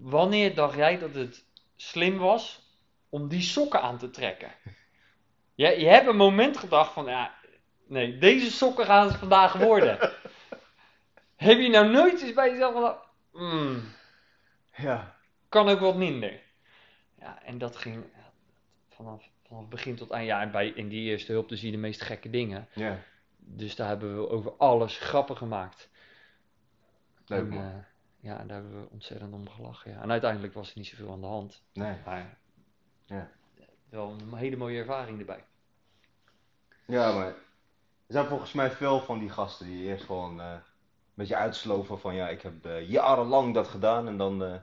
Wanneer 0.00 0.54
dacht 0.54 0.76
jij 0.76 0.98
dat 0.98 1.14
het 1.14 1.44
slim 1.76 2.18
was 2.18 2.65
om 3.08 3.28
die 3.28 3.40
sokken 3.40 3.82
aan 3.82 3.98
te 3.98 4.10
trekken? 4.10 4.50
Je, 5.54 5.66
je 5.80 5.86
hebt 5.86 6.06
een 6.06 6.16
moment 6.16 6.56
gedacht 6.56 6.92
van, 6.92 7.04
ja, 7.06 7.34
nee, 7.86 8.18
deze 8.18 8.50
sokken 8.50 8.84
gaan 8.86 9.06
het 9.06 9.16
vandaag 9.16 9.52
worden. 9.52 9.98
Heb 11.36 11.58
je 11.58 11.68
nou 11.68 11.90
nooit 11.90 12.22
eens 12.22 12.32
bij 12.32 12.50
jezelf 12.50 12.74
gedacht, 12.74 13.06
"Hmm, 13.32 13.82
Ja. 14.76 15.16
kan 15.48 15.68
ook 15.68 15.80
wat 15.80 15.96
minder. 15.96 16.40
Ja, 17.18 17.42
en 17.42 17.58
dat 17.58 17.76
ging 17.76 18.04
vanaf, 18.88 19.28
vanaf 19.46 19.68
begin 19.68 19.96
tot 19.96 20.10
eind. 20.10 20.26
Ja, 20.26 20.40
en 20.40 20.50
bij, 20.50 20.68
in 20.68 20.88
die 20.88 21.10
eerste 21.10 21.32
hulp 21.32 21.48
zie 21.52 21.66
je 21.66 21.70
de 21.70 21.76
meest 21.82 22.00
gekke 22.02 22.30
dingen. 22.30 22.68
Ja. 22.72 22.98
Dus 23.38 23.76
daar 23.76 23.88
hebben 23.88 24.16
we 24.20 24.28
over 24.28 24.52
alles 24.56 24.98
grappen 24.98 25.36
gemaakt. 25.36 25.88
Leuk 27.26 27.40
En, 27.40 27.48
man. 27.48 27.64
eh, 27.64 27.74
ja, 28.20 28.36
daar 28.44 28.56
hebben 28.56 28.80
we 28.82 28.88
ontzettend 28.90 29.32
om 29.34 29.48
gelachen. 29.50 29.90
Ja. 29.90 30.00
En 30.02 30.10
uiteindelijk 30.10 30.54
was 30.54 30.68
er 30.70 30.78
niet 30.78 30.86
zoveel 30.86 31.12
aan 31.12 31.20
de 31.20 31.26
hand. 31.26 31.62
Nee. 31.72 31.94
Maar 32.04 32.38
Ja. 33.06 33.30
wel 33.88 34.10
een 34.10 34.34
hele 34.34 34.56
mooie 34.56 34.78
ervaring 34.78 35.18
erbij. 35.18 35.44
Ja, 36.86 37.14
maar 37.14 37.26
er 37.26 38.12
zijn 38.12 38.26
volgens 38.26 38.52
mij 38.52 38.70
veel 38.70 39.00
van 39.00 39.18
die 39.18 39.30
gasten 39.30 39.66
die 39.66 39.84
eerst 39.84 40.04
gewoon 40.04 40.40
eh, 40.40 40.50
een 40.50 40.62
beetje 41.14 41.36
uitsloven 41.36 41.98
van 41.98 42.14
ja, 42.14 42.28
ik 42.28 42.42
heb 42.42 42.64
eh, 42.64 42.88
jarenlang 42.88 43.54
dat 43.54 43.68
gedaan 43.68 44.08
en 44.08 44.16
dan 44.16 44.44
eh, 44.44 44.60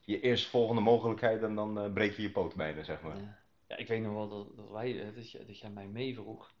je 0.00 0.20
eerstvolgende 0.20 0.82
mogelijkheid 0.82 1.42
en 1.42 1.54
dan 1.54 1.92
breek 1.92 2.16
je 2.16 2.22
je 2.22 2.30
poot 2.30 2.54
bijna, 2.54 2.82
zeg 2.82 3.02
maar. 3.02 3.16
Ja. 3.16 3.40
Ja, 3.66 3.76
ik 3.78 3.88
weet 3.88 4.02
nog 4.02 4.12
wel 4.12 4.28
dat, 4.28 4.56
dat, 4.56 4.70
wij, 4.70 5.12
dat, 5.14 5.30
je, 5.30 5.46
dat 5.46 5.58
jij 5.58 5.70
mij 5.70 5.86
meevroeg. 5.86 6.52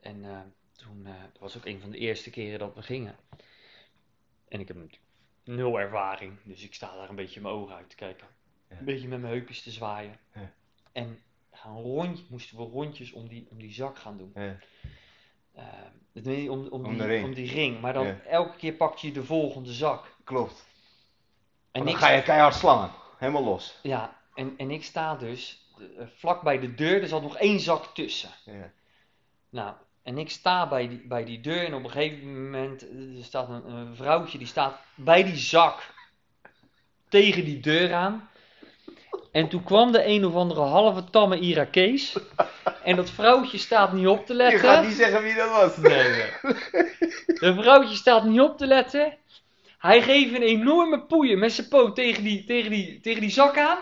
En 0.00 0.54
toen, 0.72 1.02
dat 1.04 1.40
was 1.40 1.56
ook 1.56 1.64
een 1.64 1.80
van 1.80 1.90
de 1.90 1.98
eerste 1.98 2.30
keren 2.30 2.58
dat 2.58 2.74
we 2.74 2.82
gingen. 2.82 3.16
En 4.48 4.60
ik 4.60 4.68
heb 4.68 4.76
natuurlijk 4.76 5.02
nul 5.44 5.80
ervaring, 5.80 6.38
dus 6.44 6.64
ik 6.64 6.74
sta 6.74 6.96
daar 6.96 7.08
een 7.08 7.16
beetje 7.16 7.40
mijn 7.40 7.54
ogen 7.54 7.74
uit 7.74 7.90
te 7.90 7.96
kijken. 7.96 8.26
Een 8.78 8.84
beetje 8.84 9.08
met 9.08 9.20
mijn 9.20 9.32
heupjes 9.32 9.62
te 9.62 9.70
zwaaien. 9.70 10.18
En 10.92 11.18
gaan 11.52 11.76
rondje, 11.76 12.24
moesten 12.28 12.56
we 12.56 12.62
rondjes 12.62 13.12
om 13.12 13.28
die, 13.28 13.46
om 13.50 13.58
die 13.58 13.72
zak 13.72 13.98
gaan 13.98 14.16
doen. 14.16 14.32
Ja. 14.34 14.56
Nee, 16.12 16.50
om, 16.50 16.66
om, 16.66 16.84
Om 16.84 16.92
die, 16.98 17.06
ring. 17.06 17.24
om 17.24 17.34
die 17.34 17.52
ring. 17.52 17.80
Maar 17.80 17.92
dan 17.92 18.20
elke 18.20 18.56
keer 18.56 18.72
pak 18.72 18.96
je 18.96 19.12
de 19.12 19.24
volgende 19.24 19.72
zak. 19.72 20.16
Klopt. 20.24 20.64
En 21.70 21.84
dan 21.84 21.92
ik, 21.92 21.98
ga 21.98 22.10
je 22.10 22.22
keihard 22.22 22.54
slangen. 22.54 22.90
Helemaal 23.18 23.44
los. 23.44 23.78
ja, 23.82 24.16
en, 24.34 24.54
en 24.56 24.70
ik 24.70 24.84
sta 24.84 25.14
dus 25.14 25.70
eh, 25.78 26.06
vlak 26.16 26.42
bij 26.42 26.58
de 26.58 26.74
deur, 26.74 27.02
er 27.02 27.08
zat 27.08 27.22
nog 27.22 27.36
één 27.36 27.60
zak 27.60 27.84
tussen. 27.84 28.30
Ja. 28.44 28.72
Nou, 29.50 29.74
en 30.02 30.18
ik 30.18 30.30
sta 30.30 30.68
bij 30.68 30.88
die, 30.88 31.06
bij 31.06 31.24
die 31.24 31.40
deur 31.40 31.64
en 31.64 31.74
op 31.74 31.84
een 31.84 31.90
gegeven 31.90 32.42
moment 32.42 32.88
eh, 32.88 33.16
er 33.18 33.24
staat 33.24 33.48
een, 33.48 33.70
een 33.72 33.96
vrouwtje 33.96 34.38
die 34.38 34.46
staat 34.46 34.80
bij 34.94 35.24
die 35.24 35.36
zak 35.36 35.94
tegen 37.08 37.44
die 37.44 37.60
deur 37.60 37.94
aan. 37.94 38.30
En 39.32 39.48
toen 39.48 39.62
kwam 39.62 39.92
de 39.92 40.06
een 40.06 40.24
of 40.24 40.34
andere 40.34 40.60
halve 40.60 41.04
tamme 41.04 41.38
Irakees. 41.38 42.16
En 42.84 42.96
dat 42.96 43.10
vrouwtje 43.10 43.58
staat 43.58 43.92
niet 43.92 44.06
op 44.06 44.26
te 44.26 44.32
Je 44.32 44.38
letten. 44.38 44.60
gaat 44.60 44.86
niet 44.86 44.96
zeggen 44.96 45.22
wie 45.22 45.34
dat 45.34 45.50
was. 45.50 45.76
Nee, 45.76 46.08
nee. 46.08 46.30
De 47.40 47.54
vrouwtje 47.60 47.94
staat 47.94 48.24
niet 48.24 48.40
op 48.40 48.58
te 48.58 48.66
letten. 48.66 49.16
Hij 49.78 50.02
geeft 50.02 50.34
een 50.34 50.42
enorme 50.42 51.02
poeien 51.02 51.38
met 51.38 51.52
zijn 51.52 51.68
poot 51.68 51.94
tegen 51.94 52.22
die, 52.24 52.44
tegen, 52.44 52.70
die, 52.70 53.00
tegen 53.00 53.20
die 53.20 53.30
zak 53.30 53.58
aan. 53.58 53.78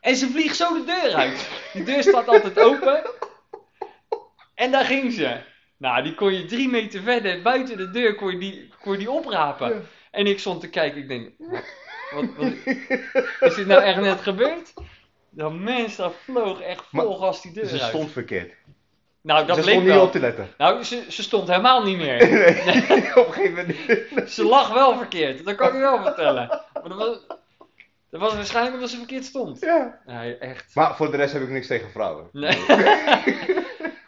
En 0.00 0.16
ze 0.16 0.26
vliegt 0.30 0.56
zo 0.56 0.74
de 0.74 0.84
deur 0.84 1.14
uit. 1.14 1.48
Die 1.72 1.84
deur 1.84 2.02
staat 2.02 2.28
altijd 2.28 2.58
open. 2.58 3.02
En 4.54 4.70
daar 4.70 4.84
ging 4.84 5.12
ze. 5.12 5.36
Nou, 5.78 6.02
die 6.02 6.14
kon 6.14 6.32
je 6.34 6.44
drie 6.44 6.68
meter 6.68 7.02
verder, 7.02 7.42
buiten 7.42 7.76
de 7.76 7.90
deur, 7.90 8.14
kon 8.14 8.30
je 8.30 8.38
die, 8.38 8.72
kon 8.80 8.92
je 8.92 8.98
die 8.98 9.10
oprapen. 9.10 9.88
En 10.10 10.26
ik 10.26 10.38
stond 10.38 10.60
te 10.60 10.68
kijken, 10.68 11.00
ik 11.00 11.08
denk, 11.08 11.30
wat, 12.14 12.24
wat, 12.36 12.52
is 13.50 13.54
dit 13.54 13.66
nou 13.66 13.82
echt 13.82 14.00
net 14.00 14.20
gebeurd? 14.20 14.72
Dat 15.30 15.52
mens, 15.54 15.96
dat 15.96 16.14
vloog 16.24 16.60
echt 16.60 16.84
vol 16.90 17.08
Maar 17.08 17.18
gas 17.18 17.42
die 17.42 17.52
deur 17.52 17.66
Ze 17.66 17.72
uit. 17.80 17.88
stond 17.88 18.10
verkeerd. 18.10 18.54
nou, 19.20 19.46
dat 19.46 19.56
Ze 19.56 19.62
stond 19.62 19.76
niet 19.84 19.86
wel. 19.92 20.04
op 20.04 20.12
te 20.12 20.20
letten. 20.20 20.48
Nou, 20.58 20.82
ze, 20.82 21.04
ze 21.08 21.22
stond 21.22 21.48
helemaal 21.48 21.82
niet 21.84 21.96
meer. 21.96 22.14
op 23.20 23.26
een 23.26 23.32
gegeven 23.32 23.54
moment. 23.54 24.30
Ze 24.30 24.44
lag 24.44 24.72
wel 24.72 24.96
verkeerd, 24.96 25.44
dat 25.44 25.54
kan 25.54 25.66
ik 25.74 25.80
wel 25.80 26.02
vertellen. 26.02 26.46
Maar 26.72 26.88
dat 26.88 26.98
was, 26.98 27.18
dat 28.10 28.20
was 28.20 28.34
waarschijnlijk 28.34 28.74
omdat 28.74 28.90
ze 28.90 28.96
verkeerd 28.96 29.24
stond. 29.24 29.60
Ja. 29.60 30.00
Nee, 30.06 30.36
echt. 30.36 30.74
Maar 30.74 30.96
voor 30.96 31.10
de 31.10 31.16
rest 31.16 31.32
heb 31.32 31.42
ik 31.42 31.48
niks 31.48 31.66
tegen 31.66 31.90
vrouwen. 31.90 32.28
Nee. 32.32 32.58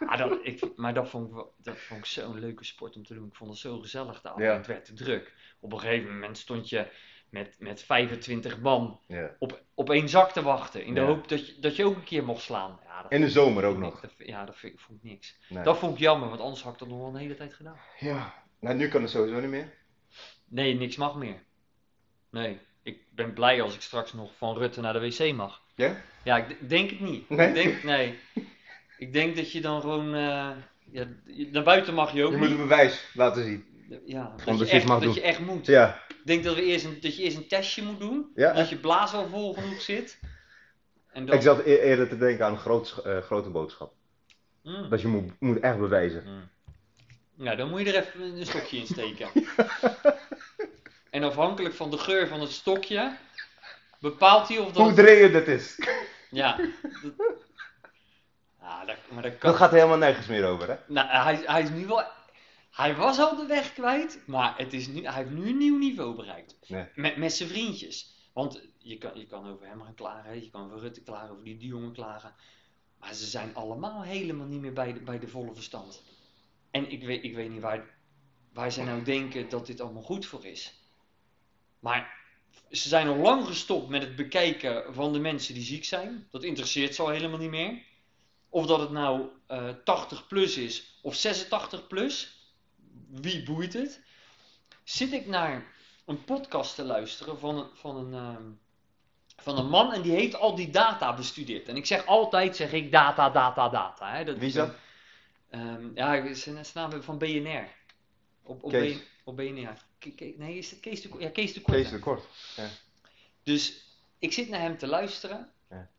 Ah, 0.07 0.17
dat, 0.17 0.37
ik, 0.43 0.61
maar 0.75 0.93
dat 0.93 1.09
vond 1.09 1.27
ik, 1.27 1.33
wel- 1.33 1.53
dat 1.57 1.77
vond 1.77 1.99
ik 1.99 2.05
zo'n 2.05 2.39
leuke 2.39 2.63
sport 2.65 2.95
om 2.95 3.05
te 3.05 3.13
doen. 3.13 3.25
Ik 3.27 3.35
vond 3.35 3.49
het 3.49 3.59
zo 3.59 3.79
gezellig 3.79 4.21
daar. 4.21 4.41
Ja. 4.41 4.53
Het 4.53 4.67
werd 4.67 4.85
te 4.85 4.93
druk. 4.93 5.33
Op 5.59 5.73
een 5.73 5.79
gegeven 5.79 6.13
moment 6.13 6.37
stond 6.37 6.69
je 6.69 6.85
met, 7.31 7.55
met 7.59 7.83
25 7.83 8.59
man 8.59 8.99
Ja. 9.07 9.35
op, 9.39 9.61
op 9.73 9.89
één 9.89 10.09
zak 10.09 10.31
te 10.31 10.41
wachten. 10.41 10.85
In 10.85 10.93
de 10.93 10.99
Ja. 10.99 11.05
hoop 11.05 11.27
dat 11.27 11.47
je, 11.47 11.59
dat 11.59 11.75
je 11.75 11.85
ook 11.85 11.95
een 11.95 12.03
keer 12.03 12.23
mocht 12.23 12.41
slaan. 12.41 12.79
Ja, 12.83 13.01
dat 13.01 13.11
In 13.11 13.21
de 13.21 13.29
zomer 13.29 13.63
ook 13.63 13.77
nog. 13.77 13.99
dat 13.99 14.11
ja, 14.17 14.45
dat 14.45 14.55
vond 14.59 15.03
ik 15.03 15.09
niks. 15.09 15.37
Nee. 15.49 15.63
Dat 15.63 15.77
vond 15.77 15.93
ik 15.93 15.99
jammer, 15.99 16.29
want 16.29 16.41
anders 16.41 16.61
had 16.61 16.73
ik 16.73 16.79
dat 16.79 16.87
nog 16.87 16.97
wel 16.97 17.07
een 17.07 17.15
hele 17.15 17.35
tijd 17.35 17.53
gedaan. 17.53 17.77
Ja. 17.99 18.33
Nou, 18.59 18.75
nu 18.75 18.87
kan 18.87 19.01
het 19.01 19.11
sowieso 19.11 19.39
niet 19.39 19.49
meer. 19.49 19.73
Nee, 20.47 20.75
niks 20.75 20.95
mag 20.95 21.15
meer. 21.15 21.43
Nee, 22.31 22.59
ik 22.83 22.97
ben 23.11 23.33
blij 23.33 23.61
als 23.61 23.75
ik 23.75 23.81
straks 23.81 24.13
nog 24.13 24.31
van 24.37 24.57
Rutte 24.57 24.81
naar 24.81 24.93
de 24.93 24.99
wc 24.99 25.33
mag. 25.35 25.61
Ja? 25.75 25.95
Ja, 26.23 26.37
ik 26.37 26.69
denk 26.69 26.89
het 26.89 26.99
niet. 26.99 27.29
Nee? 27.29 27.47
Ik 27.47 27.53
denk, 27.53 27.83
nee. 27.83 28.19
Ik 28.97 29.13
denk 29.13 29.35
dat 29.35 29.51
je 29.51 29.61
dan 29.61 29.81
gewoon, 29.81 30.13
eh, 30.15 30.49
ja, 30.91 31.05
naar 31.51 31.63
buiten 31.63 31.93
mag 31.93 32.13
je 32.13 32.23
ook 32.23 32.31
Je 32.31 32.37
moet 32.37 32.49
een 32.49 32.57
bewijs 32.57 33.05
laten 33.13 33.43
zien. 33.43 33.65
Ja, 34.05 34.35
dat, 34.45 34.59
je 34.59 34.69
echt, 34.69 34.85
mag 34.87 35.03
dat 35.03 35.13
je 35.13 35.21
echt 35.21 35.39
moet. 35.39 35.65
Ja. 35.65 36.01
Ik 36.29 36.35
denk 36.35 36.47
dat, 36.47 36.55
we 36.63 36.71
eerst 36.71 36.85
een, 36.85 36.97
dat 37.01 37.15
je 37.15 37.23
eerst 37.23 37.37
een 37.37 37.47
testje 37.47 37.83
moet 37.83 37.99
doen. 37.99 38.31
Ja, 38.35 38.53
dat 38.53 38.69
je 38.69 38.75
blaas 38.77 39.11
wel 39.11 39.27
vol 39.27 39.53
genoeg 39.53 39.81
zit. 39.81 40.19
En 41.11 41.25
dan, 41.25 41.35
Ik 41.35 41.41
zat 41.41 41.59
e- 41.65 41.75
eerder 41.79 42.09
te 42.09 42.17
denken 42.17 42.45
aan 42.45 42.51
een 42.51 42.57
groot, 42.57 43.01
eh, 43.05 43.17
grote 43.17 43.49
boodschap. 43.49 43.93
Mm, 44.63 44.89
Dat 44.89 45.01
je 45.01 45.07
moet, 45.07 45.31
moet 45.39 45.59
echt 45.59 45.77
bewijzen. 45.79 46.23
mm. 46.25 46.49
Ja, 47.45 47.55
dan 47.55 47.69
moet 47.69 47.79
je 47.79 47.93
er 47.93 47.95
even 48.07 48.21
een 48.21 48.45
stokje 48.45 48.77
in 48.77 48.85
steken. 48.87 49.29
en 51.09 51.23
afhankelijk 51.23 51.75
van 51.75 51.91
de 51.91 51.97
geur 51.97 52.27
van 52.27 52.41
het 52.41 52.51
stokje, 52.51 53.15
bepaalt 53.99 54.47
hij 54.47 54.57
of 54.57 54.71
dat... 54.71 54.83
Hoe 54.83 54.93
dringend 54.93 55.33
het 55.33 55.47
is. 55.47 55.75
Ja. 56.29 56.57
Dat, 56.57 56.67
ja, 58.61 58.85
dat, 58.85 58.95
maar 59.11 59.23
dat 59.23 59.37
kan... 59.37 59.49
Dat 59.49 59.59
gaat 59.59 59.71
helemaal 59.71 59.97
nergens 59.97 60.27
meer 60.27 60.45
over, 60.45 60.67
hè? 60.67 60.75
Nou, 60.87 61.07
hij, 61.09 61.41
hij 61.45 61.61
is 61.61 61.69
nu 61.69 61.85
wel... 61.87 62.03
Hij 62.79 62.95
was 62.95 63.19
al 63.19 63.35
de 63.35 63.45
weg 63.45 63.73
kwijt, 63.73 64.23
maar 64.25 64.57
het 64.57 64.73
is 64.73 64.87
nu, 64.87 65.03
hij 65.03 65.13
heeft 65.13 65.29
nu 65.29 65.49
een 65.49 65.57
nieuw 65.57 65.77
niveau 65.77 66.15
bereikt. 66.15 66.57
Nee. 66.67 66.85
Met, 66.95 67.17
met 67.17 67.33
zijn 67.33 67.49
vriendjes. 67.49 68.13
Want 68.33 68.61
je 68.77 68.97
kan, 68.97 69.11
je 69.19 69.25
kan 69.25 69.47
over 69.47 69.67
hem 69.67 69.81
gaan 69.81 69.95
klagen, 69.95 70.43
je 70.43 70.49
kan 70.49 70.65
over 70.65 70.79
Rutte 70.79 71.01
klagen, 71.01 71.29
over 71.29 71.43
die, 71.43 71.57
die 71.57 71.67
jongen 71.67 71.93
klagen. 71.93 72.35
Maar 72.99 73.13
ze 73.13 73.25
zijn 73.25 73.55
allemaal 73.55 74.01
helemaal 74.01 74.45
niet 74.45 74.61
meer 74.61 74.73
bij 74.73 74.93
de, 74.93 74.99
bij 74.99 75.19
de 75.19 75.27
volle 75.27 75.53
verstand. 75.53 76.03
En 76.71 76.91
ik 76.91 77.03
weet, 77.03 77.23
ik 77.23 77.35
weet 77.35 77.49
niet 77.49 77.61
waar, 77.61 77.85
waar 78.53 78.71
zij 78.71 78.83
nou 78.83 79.03
denken 79.03 79.49
dat 79.49 79.65
dit 79.65 79.81
allemaal 79.81 80.03
goed 80.03 80.25
voor 80.25 80.45
is. 80.45 80.73
Maar 81.79 82.17
ze 82.71 82.89
zijn 82.89 83.07
al 83.07 83.17
lang 83.17 83.45
gestopt 83.45 83.89
met 83.89 84.01
het 84.01 84.15
bekijken 84.15 84.93
van 84.93 85.13
de 85.13 85.19
mensen 85.19 85.53
die 85.53 85.63
ziek 85.63 85.85
zijn. 85.85 86.27
Dat 86.31 86.43
interesseert 86.43 86.95
ze 86.95 87.01
al 87.01 87.09
helemaal 87.09 87.39
niet 87.39 87.49
meer. 87.49 87.83
Of 88.49 88.65
dat 88.65 88.79
het 88.79 88.91
nou 88.91 89.27
eh 89.47 89.69
80 89.83 90.27
plus 90.27 90.57
is 90.57 90.99
of 91.01 91.15
86 91.15 91.87
plus. 91.87 92.37
Wie 93.11 93.43
boeit 93.43 93.73
het? 93.73 93.99
Zit 94.83 95.11
ik 95.13 95.25
naar 95.25 95.65
een 96.05 96.23
podcast 96.23 96.75
te 96.75 96.83
luisteren 96.83 97.39
van 97.39 97.57
een, 97.57 97.67
van 97.73 97.95
een, 97.97 98.13
ehm, 98.13 98.43
van 99.37 99.57
een 99.57 99.69
man 99.69 99.93
en 99.93 100.01
die 100.01 100.11
heeft 100.11 100.35
al 100.35 100.55
die 100.55 100.69
data 100.69 101.15
bestudeerd. 101.15 101.67
En 101.67 101.75
ik 101.75 101.85
zeg 101.85 102.05
altijd, 102.05 102.55
zeg 102.55 102.71
ik 102.71 102.91
data, 102.91 103.29
data, 103.29 103.69
data. 103.69 104.11
Hè. 104.15 104.23
Wie 104.23 104.47
is 104.47 104.53
dat? 104.53 104.73
Ehm, 105.49 105.87
ja, 105.95 106.33
zijn 106.33 106.65
naam 106.73 107.03
van 107.03 107.17
BNR. 107.17 107.67
Op, 108.43 108.63
op, 108.63 108.71
Kees. 108.71 108.97
Op 109.23 109.35
BNR. 109.37 109.73
Ke- 109.99 110.33
nee, 110.37 110.57
is 110.57 110.71
het 110.71 110.79
Kees 110.79 111.01
de, 111.01 111.09
ja, 111.19 111.29
Kees 111.29 111.53
de 111.53 111.61
Korte. 111.61 111.81
Kees 111.81 111.89
de 111.91 111.99
Kort. 111.99 112.27
Dus 113.43 113.85
ik 114.19 114.33
zit 114.33 114.49
naar 114.49 114.59
hem 114.59 114.77
te 114.77 114.87
luisteren. 114.87 115.51
Ja. 115.69 115.89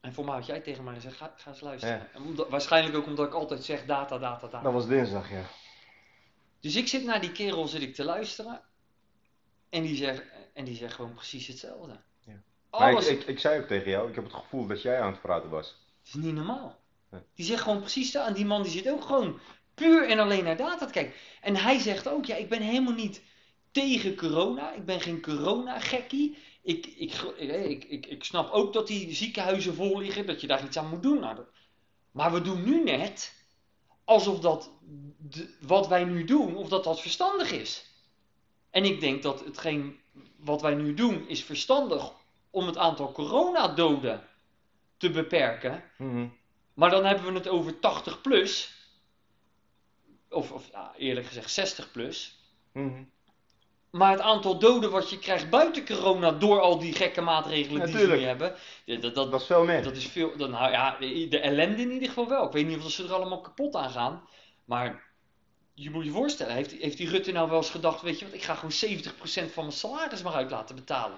En 0.00 0.14
voor 0.14 0.24
mij 0.24 0.34
had 0.34 0.46
jij 0.46 0.60
tegen 0.60 0.84
mij 0.84 0.94
gezegd, 0.94 1.16
ga, 1.16 1.34
ga 1.36 1.50
eens 1.50 1.60
luisteren. 1.60 2.12
En 2.12 2.22
omdat- 2.22 2.48
waarschijnlijk 2.48 2.96
ook 2.96 3.06
omdat 3.06 3.26
ik 3.26 3.32
altijd 3.34 3.64
zeg 3.64 3.84
data, 3.84 4.18
data, 4.18 4.46
data. 4.46 4.62
Dat 4.62 4.72
was 4.72 4.86
dinsdag, 4.86 5.30
ja. 5.30 5.42
Dus 6.60 6.76
ik 6.76 6.88
zit 6.88 7.04
naar 7.04 7.20
die 7.20 7.32
kerel 7.32 7.68
zit 7.68 7.82
ik 7.82 7.94
te 7.94 8.04
luisteren. 8.04 8.62
En 9.68 9.82
die 9.82 9.96
zegt, 9.96 10.22
en 10.54 10.64
die 10.64 10.76
zegt 10.76 10.94
gewoon 10.94 11.14
precies 11.14 11.46
hetzelfde. 11.46 12.00
Ja. 12.26 12.32
Ik, 12.32 12.40
Alles, 12.70 13.06
ik, 13.06 13.24
ik 13.24 13.38
zei 13.38 13.60
ook 13.60 13.66
tegen 13.66 13.90
jou, 13.90 14.08
ik 14.08 14.14
heb 14.14 14.24
het 14.24 14.32
gevoel 14.32 14.66
dat 14.66 14.82
jij 14.82 15.00
aan 15.00 15.12
het 15.12 15.20
praten 15.20 15.50
was. 15.50 15.68
het 15.98 16.08
is 16.08 16.14
niet 16.14 16.34
normaal. 16.34 16.80
Nee. 17.10 17.20
Die 17.34 17.44
zegt 17.44 17.62
gewoon 17.62 17.80
precies 17.80 18.12
dat. 18.12 18.26
En 18.26 18.34
die 18.34 18.46
man 18.46 18.62
die 18.62 18.72
zit 18.72 18.90
ook 18.90 19.04
gewoon 19.04 19.40
puur 19.74 20.08
en 20.08 20.18
alleen 20.18 20.44
naar 20.44 20.56
data 20.56 20.86
te 20.86 20.92
kijken. 20.92 21.14
En 21.40 21.56
hij 21.56 21.78
zegt 21.78 22.08
ook, 22.08 22.24
ja, 22.24 22.36
ik 22.36 22.48
ben 22.48 22.62
helemaal 22.62 22.94
niet 22.94 23.22
tegen 23.70 24.16
corona. 24.16 24.72
Ik 24.72 24.84
ben 24.84 25.00
geen 25.00 25.22
corona-gekkie. 25.22 26.38
Ik, 26.62 26.86
ik, 26.86 27.12
ik, 27.36 27.50
ik, 27.50 27.84
ik, 27.84 28.06
ik 28.06 28.24
snap 28.24 28.50
ook 28.50 28.72
dat 28.72 28.86
die 28.86 29.14
ziekenhuizen 29.14 29.74
vol 29.74 29.98
liggen, 29.98 30.26
dat 30.26 30.40
je 30.40 30.46
daar 30.46 30.64
iets 30.64 30.76
aan 30.78 30.88
moet 30.88 31.02
doen. 31.02 31.20
Nou, 31.20 31.38
maar 32.10 32.32
we 32.32 32.40
doen 32.40 32.64
nu 32.64 32.84
net 32.84 33.37
alsof 34.08 34.40
dat 34.40 34.70
de- 35.18 35.56
wat 35.60 35.88
wij 35.88 36.04
nu 36.04 36.24
doen, 36.24 36.56
of 36.56 36.68
dat 36.68 36.84
dat 36.84 37.00
verstandig 37.00 37.50
is. 37.52 37.84
En 38.70 38.84
ik 38.84 39.00
denk 39.00 39.22
dat 39.22 39.44
hetgeen 39.44 40.00
wat 40.36 40.60
wij 40.62 40.74
nu 40.74 40.94
doen 40.94 41.28
is 41.28 41.44
verstandig 41.44 42.12
om 42.50 42.66
het 42.66 42.76
aantal 42.76 43.12
coronadoden 43.12 44.28
te 44.96 45.10
beperken. 45.10 45.84
Maar 46.74 46.90
dan 46.90 47.04
hebben 47.04 47.26
we 47.26 47.32
het 47.38 47.48
over 47.48 47.78
80 47.78 48.20
plus. 48.20 48.72
Of, 50.30 50.52
of 50.52 50.70
eerlijk 50.96 51.26
gezegd 51.26 51.50
60 51.50 51.90
plus. 51.90 52.38
Mhm. 52.72 53.02
Maar 53.90 54.10
het 54.10 54.20
aantal 54.20 54.58
doden 54.58 54.90
wat 54.90 55.10
je 55.10 55.18
krijgt 55.18 55.50
buiten 55.50 55.86
corona 55.86 56.30
door 56.30 56.60
al 56.60 56.78
die 56.78 56.92
gekke 56.92 57.20
maatregelen 57.20 57.86
die 57.86 57.98
ze 57.98 58.06
nu 58.06 58.22
hebben. 58.22 58.54
Dat, 58.84 59.02
dat, 59.02 59.14
Dat 59.30 59.40
is 59.40 59.46
veel 59.46 59.64
meer. 59.64 59.82
dat 59.82 59.96
is 59.96 60.06
veel. 60.06 60.36
Dat, 60.36 60.50
nou 60.50 60.70
ja, 60.70 60.96
de 61.00 61.26
de 61.28 61.38
ellende 61.40 61.82
in 61.82 61.90
ieder 61.90 62.08
geval 62.08 62.28
wel. 62.28 62.46
Ik 62.46 62.52
weet 62.52 62.66
niet 62.66 62.84
of 62.84 62.90
ze 62.90 63.04
er 63.04 63.12
allemaal 63.12 63.40
kapot 63.40 63.74
aan 63.76 63.90
gaan. 63.90 64.22
Maar 64.64 65.02
je 65.74 65.90
moet 65.90 66.04
je 66.04 66.10
voorstellen, 66.10 66.54
heeft, 66.54 66.72
heeft 66.72 66.96
die 66.96 67.08
Rutte 67.08 67.32
nou 67.32 67.48
wel 67.48 67.56
eens 67.58 67.70
gedacht: 67.70 68.02
Weet 68.02 68.18
je 68.18 68.24
wat, 68.24 68.34
ik 68.34 68.42
ga 68.42 68.54
gewoon 68.54 68.98
70% 69.48 69.52
van 69.52 69.64
mijn 69.64 69.76
salaris 69.76 70.22
maar 70.22 70.32
uit 70.34 70.50
laten 70.50 70.74
betalen. 70.74 71.16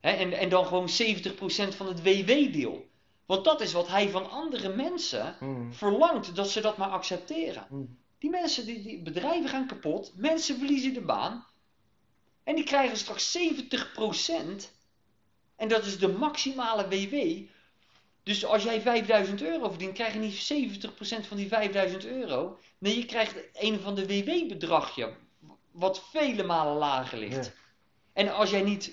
Hè, 0.00 0.10
en, 0.10 0.32
en 0.32 0.48
dan 0.48 0.66
gewoon 0.66 0.88
70% 0.88 1.76
van 1.76 1.86
het 1.86 2.02
WW-deel. 2.02 2.86
Want 3.26 3.44
dat 3.44 3.60
is 3.60 3.72
wat 3.72 3.88
hij 3.88 4.08
van 4.08 4.30
andere 4.30 4.68
mensen 4.68 5.36
Mhm. 5.40 5.72
verlangt 5.72 6.36
dat 6.36 6.50
ze 6.50 6.60
dat 6.60 6.76
maar 6.76 6.88
accepteren. 6.88 7.66
Mhm. 7.70 7.82
Die 8.18 8.30
mensen, 8.30 8.66
die, 8.66 8.82
die 8.82 9.02
bedrijven 9.02 9.48
gaan 9.48 9.66
kapot, 9.66 10.12
mensen 10.16 10.58
verliezen 10.58 10.94
de 10.94 11.00
baan. 11.00 11.46
En 12.48 12.54
die 12.54 12.64
krijgen 12.64 12.96
straks 12.96 13.38
70%. 13.38 13.40
En 15.56 15.68
dat 15.68 15.84
is 15.84 15.98
de 15.98 16.08
maximale 16.08 16.88
WW. 16.88 17.46
Dus 18.22 18.44
als 18.44 18.62
jij 18.62 18.80
5000 18.80 19.42
euro 19.42 19.68
verdient, 19.68 19.92
krijg 19.92 20.12
je 20.12 20.18
niet 20.18 20.84
70% 20.86 21.26
van 21.26 21.36
die 21.36 21.48
5000 21.48 22.06
euro. 22.06 22.58
Nee, 22.78 22.96
je 22.96 23.04
krijgt 23.04 23.34
een 23.52 23.80
van 23.80 23.94
de 23.94 24.06
WW-bedragje. 24.06 25.14
Wat 25.70 26.02
vele 26.12 26.42
malen 26.42 26.76
lager 26.76 27.18
ligt. 27.18 27.46
Ja. 27.46 27.52
En 28.12 28.34
als 28.34 28.50
jij 28.50 28.62
niet 28.62 28.92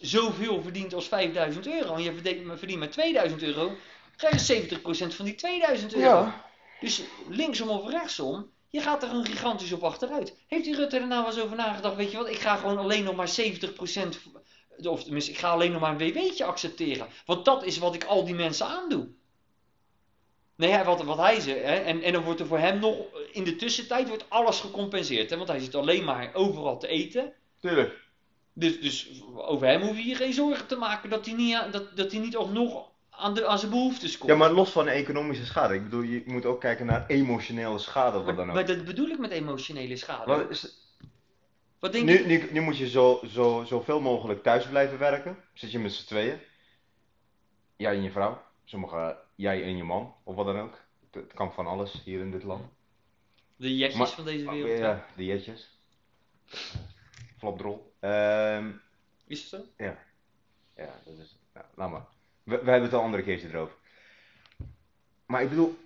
zoveel 0.00 0.62
verdient 0.62 0.94
als 0.94 1.08
5000 1.08 1.66
euro 1.66 1.94
en 1.94 2.02
je 2.02 2.14
verdient, 2.56 2.78
maar 2.78 2.90
2000 2.90 3.42
euro, 3.42 3.76
krijg 4.16 4.46
je 4.46 4.68
70% 4.78 5.14
van 5.14 5.24
die 5.24 5.34
2000 5.34 5.94
euro. 5.94 6.06
Ja. 6.06 6.44
Dus 6.80 7.02
linksom 7.28 7.68
of 7.68 7.90
rechtsom, 7.90 8.50
je 8.70 8.80
gaat 8.80 9.02
er 9.02 9.10
een 9.10 9.24
gigantisch 9.24 9.72
op 9.72 9.84
achteruit. 9.84 10.36
Heeft 10.46 10.64
die 10.64 10.76
Rutte 10.76 10.98
er 10.98 11.06
nou 11.06 11.26
eens 11.26 11.40
over 11.40 11.56
nagedacht? 11.56 11.96
Weet 11.96 12.10
je 12.10 12.16
wat, 12.16 12.28
ik 12.28 12.38
ga 12.38 12.56
gewoon 12.56 12.78
alleen 12.78 13.04
nog 13.04 13.14
maar 13.14 13.30
70% 13.40 14.82
Of 14.82 15.02
tenminste, 15.02 15.30
ik 15.30 15.38
ga 15.38 15.50
alleen 15.50 15.72
nog 15.72 15.80
maar 15.80 15.90
een 15.90 16.12
WW'tje 16.12 16.44
accepteren. 16.44 17.06
Want 17.26 17.44
dat 17.44 17.64
is 17.64 17.78
wat 17.78 17.94
ik 17.94 18.04
al 18.04 18.24
die 18.24 18.34
mensen 18.34 18.66
aandoe. 18.66 19.08
Nee, 20.56 20.84
wat, 20.84 21.02
wat 21.02 21.16
hij 21.16 21.40
zegt. 21.40 21.62
Hè, 21.62 21.74
en, 21.74 22.02
en 22.02 22.12
dan 22.12 22.22
wordt 22.22 22.40
er 22.40 22.46
voor 22.46 22.58
hem 22.58 22.78
nog, 22.78 22.96
in 23.32 23.44
de 23.44 23.56
tussentijd 23.56 24.08
wordt 24.08 24.30
alles 24.30 24.60
gecompenseerd. 24.60 25.30
Hè, 25.30 25.36
want 25.36 25.48
hij 25.48 25.58
zit 25.58 25.74
alleen 25.74 26.04
maar 26.04 26.34
overal 26.34 26.78
te 26.78 26.88
eten. 26.88 27.32
Tuurlijk. 27.60 28.04
Dus, 28.52 28.80
dus 28.80 29.22
over 29.34 29.66
hem 29.66 29.82
hoef 29.82 29.96
je 29.96 30.04
je 30.04 30.14
geen 30.14 30.32
zorgen 30.32 30.66
te 30.66 30.76
maken 30.76 31.10
dat 31.10 31.26
hij 31.26 31.34
niet, 31.34 31.72
dat, 31.72 31.96
dat 31.96 32.12
hij 32.12 32.20
niet 32.20 32.36
alsnog 32.36 32.90
aan, 33.16 33.34
de, 33.34 33.46
aan 33.46 33.58
zijn 33.58 33.70
behoeftes 33.70 34.18
komt. 34.18 34.30
Ja, 34.30 34.36
maar 34.36 34.50
los 34.50 34.70
van 34.70 34.84
de 34.84 34.90
economische 34.90 35.44
schade. 35.46 35.74
Ik 35.74 35.82
bedoel, 35.82 36.02
je 36.02 36.22
moet 36.26 36.44
ook 36.46 36.60
kijken 36.60 36.86
naar 36.86 37.06
emotionele 37.06 37.78
schade. 37.78 38.16
Wat 38.16 38.24
Maar, 38.26 38.34
dan 38.36 38.48
ook. 38.48 38.54
maar 38.54 38.66
dat 38.66 38.84
bedoel 38.84 39.08
ik 39.08 39.18
met 39.18 39.30
emotionele 39.30 39.96
schade. 39.96 40.24
Wat 40.36 40.50
is- 40.50 40.84
Wat 41.78 41.92
denk 41.92 42.08
je? 42.08 42.14
nu, 42.18 42.26
nu, 42.26 42.48
nu 42.52 42.60
moet 42.60 42.78
je 42.78 42.88
zo, 42.88 43.20
zo, 43.26 43.64
zoveel 43.66 44.00
mogelijk 44.00 44.42
thuis 44.42 44.66
blijven 44.66 44.98
werken. 44.98 45.36
Zit 45.52 45.70
je 45.70 45.78
met 45.78 45.92
z'n 45.92 46.06
tweeën. 46.06 46.38
Jij 47.76 47.94
en 47.94 48.02
je 48.02 48.10
vrouw. 48.10 48.42
Sommigen 48.64 49.16
jij 49.34 49.62
en 49.62 49.76
je 49.76 49.84
man. 49.84 50.14
Of 50.24 50.34
wat 50.34 50.46
dan 50.46 50.58
ook. 50.60 50.80
Het, 51.10 51.22
het 51.22 51.32
kan 51.32 51.52
van 51.52 51.66
alles 51.66 52.02
hier 52.04 52.20
in 52.20 52.30
dit 52.30 52.42
land. 52.42 52.64
De 53.56 53.76
jetjes 53.76 53.98
Maar- 53.98 54.08
van 54.08 54.24
deze 54.24 54.44
Maar, 54.44 54.54
wereld. 54.54 54.78
ja, 54.78 55.06
de 55.16 55.24
jetjes. 55.24 55.78
Flapdrol. 57.38 57.94
Ehm 58.00 58.70
Is 59.26 59.40
het 59.40 59.48
zo? 59.48 59.84
ja, 59.84 59.96
dat 61.04 61.18
is... 61.18 61.36
Nou, 61.54 61.66
laat 61.74 61.90
maar. 61.90 62.06
We, 62.46 62.58
we 62.62 62.70
hebben 62.70 62.82
het 62.82 62.94
al 62.94 63.02
andere 63.02 63.22
keertje 63.22 63.48
erover. 63.48 63.74
Maar 65.26 65.42
ik 65.42 65.48
bedoel, 65.48 65.78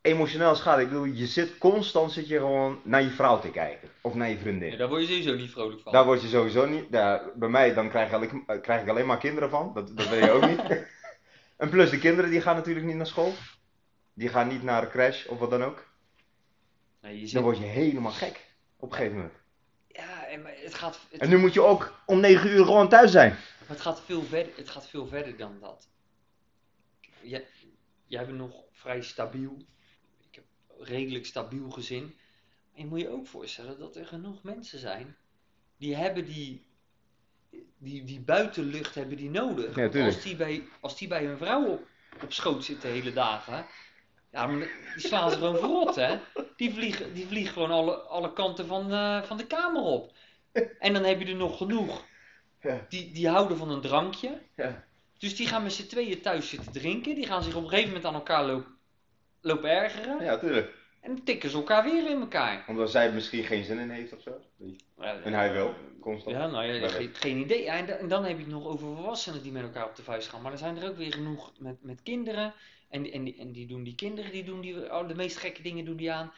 emotioneel 0.00 0.54
schade. 0.54 0.82
Ik 0.82 0.88
bedoel, 0.88 1.04
je 1.04 1.26
zit 1.26 1.58
constant 1.58 2.12
zit 2.12 2.28
je 2.28 2.38
gewoon 2.38 2.80
naar 2.82 3.02
je 3.02 3.10
vrouw 3.10 3.40
te 3.40 3.50
kijken. 3.50 3.88
Of 4.00 4.14
naar 4.14 4.28
je 4.28 4.38
vriendin. 4.38 4.70
Ja, 4.70 4.76
daar 4.76 4.88
word 4.88 5.00
je 5.00 5.06
sowieso 5.06 5.34
niet 5.34 5.50
vrolijk 5.50 5.80
van. 5.80 5.92
Daar 5.92 6.04
word 6.04 6.22
je 6.22 6.28
sowieso 6.28 6.66
niet. 6.66 6.84
Ja, 6.90 7.22
bij 7.34 7.48
mij 7.48 7.74
dan 7.74 7.88
krijg, 7.88 8.12
ik, 8.12 8.32
eh, 8.46 8.60
krijg 8.60 8.82
ik 8.82 8.88
alleen 8.88 9.06
maar 9.06 9.18
kinderen 9.18 9.50
van. 9.50 9.70
Dat, 9.74 9.96
dat 9.96 10.08
weet 10.08 10.24
je 10.24 10.30
ook 10.30 10.46
niet. 10.46 10.60
en 11.56 11.68
plus 11.68 11.90
de 11.90 11.98
kinderen 11.98 12.30
die 12.30 12.40
gaan 12.40 12.56
natuurlijk 12.56 12.86
niet 12.86 12.96
naar 12.96 13.06
school. 13.06 13.32
Die 14.12 14.28
gaan 14.28 14.48
niet 14.48 14.62
naar 14.62 14.80
de 14.80 14.88
crash 14.88 15.26
of 15.26 15.38
wat 15.38 15.50
dan 15.50 15.64
ook. 15.64 15.86
Je 17.00 17.08
Dan 17.08 17.28
zit... 17.28 17.40
word 17.40 17.58
je 17.58 17.64
helemaal 17.64 18.12
gek. 18.12 18.48
Op 18.76 18.90
een 18.90 18.96
gegeven 18.96 19.16
moment. 19.16 19.34
Ja, 19.86 20.26
en 20.26 20.42
maar 20.42 20.52
het 20.56 20.74
gaat, 20.74 21.00
het, 21.10 21.20
En 21.20 21.28
nu 21.28 21.38
moet 21.38 21.54
je 21.54 21.62
ook 21.62 22.00
om 22.06 22.20
9 22.20 22.50
uur 22.50 22.64
gewoon 22.64 22.88
thuis 22.88 23.10
zijn. 23.10 23.36
Het, 23.70 23.80
gaat 23.80 24.00
veel 24.00 24.22
verder, 24.22 24.56
het 24.56 24.68
gaat 24.68 24.86
veel 24.86 25.06
verder 25.06 25.36
dan 25.36 25.60
dat. 25.60 25.88
Jij, 27.22 27.46
jij 28.06 28.26
bent 28.26 28.38
nog 28.38 28.64
vrij 28.70 29.02
stabiel. 29.02 29.56
Ik 30.30 30.34
heb 30.34 30.44
een 30.78 30.84
redelijk 30.84 31.26
stabiel 31.26 31.70
gezin. 31.70 32.04
Maar 32.70 32.80
je 32.80 32.86
moet 32.86 33.00
je 33.00 33.08
ook 33.08 33.26
voorstellen 33.26 33.78
dat 33.78 33.96
er 33.96 34.06
genoeg 34.06 34.42
mensen 34.42 34.78
zijn 34.78 35.16
die 35.80 35.96
hebben 35.96 36.24
die, 36.24 36.66
die, 37.78 38.04
die 38.04 38.20
buitenlucht 38.20 38.94
hebben 38.94 39.16
die 39.16 39.30
nodig. 39.30 39.76
Ja, 39.76 40.04
als 40.04 40.22
die 40.22 40.36
bij, 40.36 40.68
als 40.80 40.98
die 40.98 41.08
bij 41.08 41.24
hun 41.24 41.38
vrouw 41.38 41.66
op, 41.66 41.86
op 42.22 42.32
schoot 42.32 42.64
zitten 42.64 42.88
de 42.88 42.94
hele 42.94 43.12
dagen, 43.12 43.66
ja, 44.32 44.46
maar 44.46 44.68
die 44.94 45.06
slaan 45.06 45.30
ze 45.30 45.36
gewoon 45.36 45.58
verrot, 45.58 45.94
hè. 45.94 46.18
Die 46.56 46.74
vliegen, 46.74 47.14
die 47.14 47.26
vliegen 47.26 47.52
gewoon 47.52 47.70
alle, 47.70 47.96
alle 47.96 48.32
kanten 48.32 48.66
van, 48.66 48.92
eh, 48.92 49.22
van 49.22 49.36
de 49.36 49.46
kamer 49.46 49.82
op. 49.82 50.12
En 50.78 50.92
dan 50.92 51.04
heb 51.04 51.20
je 51.20 51.26
er 51.26 51.34
nog 51.34 51.56
genoeg. 51.56 52.04
Ja. 52.62 52.86
Die, 52.88 53.12
die 53.12 53.28
houden 53.28 53.56
van 53.56 53.70
een 53.70 53.80
drankje. 53.80 54.38
Ja. 54.56 54.84
Dus 55.18 55.36
die 55.36 55.46
gaan 55.46 55.62
met 55.62 55.72
z'n 55.72 55.86
tweeën 55.86 56.20
thuis 56.20 56.48
zitten 56.48 56.72
drinken. 56.72 57.14
Die 57.14 57.26
gaan 57.26 57.42
zich 57.42 57.54
op 57.54 57.62
een 57.62 57.68
gegeven 57.68 57.88
moment 57.88 58.06
aan 58.06 58.14
elkaar 58.14 58.44
lopen, 58.46 58.76
lopen 59.40 59.70
ergeren. 59.70 60.24
Ja, 60.24 60.38
tuurlijk. 60.38 60.78
En 61.00 61.14
dan 61.14 61.24
tikken 61.24 61.50
ze 61.50 61.56
elkaar 61.56 61.84
weer 61.84 62.10
in 62.10 62.20
elkaar. 62.20 62.64
Omdat 62.68 62.90
zij 62.90 63.12
misschien 63.12 63.44
geen 63.44 63.64
zin 63.64 63.78
in 63.78 63.90
heeft 63.90 64.12
of 64.12 64.22
zo. 64.22 64.40
En 65.22 65.32
hij 65.32 65.52
wel, 65.52 65.74
constant. 66.00 66.36
Ja, 66.36 66.46
nou 66.46 66.64
ja, 66.64 66.88
geen, 66.88 67.14
geen 67.14 67.38
idee. 67.38 67.70
En, 67.70 67.86
da- 67.86 67.92
en 67.94 68.08
dan 68.08 68.24
heb 68.24 68.36
je 68.36 68.42
het 68.42 68.52
nog 68.52 68.64
over 68.66 68.94
volwassenen 68.94 69.42
die 69.42 69.52
met 69.52 69.62
elkaar 69.62 69.88
op 69.88 69.96
de 69.96 70.02
vuist 70.02 70.28
gaan. 70.28 70.42
Maar 70.42 70.52
er 70.52 70.58
zijn 70.58 70.76
er 70.76 70.88
ook 70.88 70.96
weer 70.96 71.12
genoeg 71.12 71.52
met, 71.58 71.76
met 71.82 72.02
kinderen. 72.02 72.52
En, 72.88 73.02
die- 73.02 73.12
en, 73.12 73.34
en 73.38 73.52
die 73.52 73.66
doen 73.66 73.82
die 73.82 73.94
kinderen, 73.94 74.32
die 74.32 74.44
doen 74.44 74.60
die, 74.60 74.92
oh, 74.92 75.08
de 75.08 75.14
meest 75.14 75.36
gekke 75.36 75.62
dingen 75.62 75.84
doen 75.84 75.96
die 75.96 76.12
aan. 76.12 76.32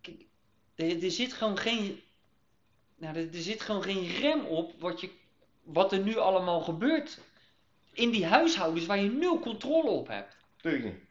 Kijk, 0.00 0.24
er, 0.74 1.04
er 1.04 1.10
zit 1.10 1.32
gewoon 1.32 1.58
geen, 1.58 2.00
nou, 2.96 3.16
er, 3.16 3.26
er 3.34 3.42
zit 3.42 3.60
gewoon 3.62 3.82
geen 3.82 4.06
rem 4.06 4.44
op 4.44 4.72
wat, 4.80 5.00
je, 5.00 5.10
wat 5.64 5.92
er 5.92 5.98
nu 5.98 6.18
allemaal 6.18 6.60
gebeurt. 6.60 7.18
In 7.92 8.10
die 8.10 8.26
huishoudens 8.26 8.86
waar 8.86 8.98
je 8.98 9.10
nul 9.10 9.38
controle 9.38 9.90
op 9.90 10.08
hebt. 10.08 10.36
Tuurlijk 10.56 10.84
niet. 10.84 11.02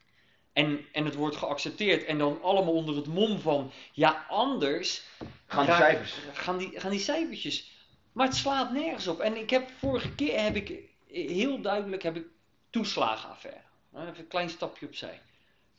En, 0.54 0.86
en 0.92 1.06
het 1.06 1.16
wordt 1.16 1.36
geaccepteerd. 1.36 2.04
En 2.04 2.18
dan 2.18 2.42
allemaal 2.42 2.74
onder 2.74 2.96
het 2.96 3.08
mom 3.08 3.40
van, 3.40 3.72
ja 3.92 4.26
anders 4.30 5.04
Gaan 5.46 5.66
raak- 5.66 5.78
cijfers. 5.78 6.16
Gaan 6.34 6.58
die, 6.58 6.80
gaan 6.80 6.92
die 6.92 7.00
cijfertjes. 7.00 7.72
Maar 8.12 8.28
het 8.28 8.36
slaat 8.36 8.72
nergens 8.72 9.08
op. 9.08 9.20
En 9.20 9.38
ik 9.38 9.50
heb 9.50 9.70
vorige 9.78 10.16
keer 10.16 10.42
heb 10.42 10.56
ik 10.56 10.80
heel 11.08 11.62
duidelijk 11.62 12.04
heb 12.04 12.16
ik 12.16 12.26
toeslagenaffaire. 12.70 13.62
Even 13.96 14.18
een 14.18 14.28
klein 14.28 14.50
stapje 14.50 14.86
opzij. 14.86 15.22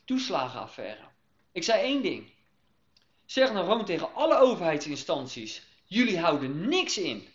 Toeslagenaffaire. 0.05 1.03
Ik 1.51 1.63
zei 1.63 1.81
één 1.81 2.01
ding. 2.01 2.31
Zeg 3.25 3.53
nou 3.53 3.65
gewoon 3.65 3.85
tegen 3.85 4.13
alle 4.13 4.37
overheidsinstanties: 4.37 5.61
jullie 5.85 6.19
houden 6.19 6.69
niks 6.69 6.97
in. 6.97 7.27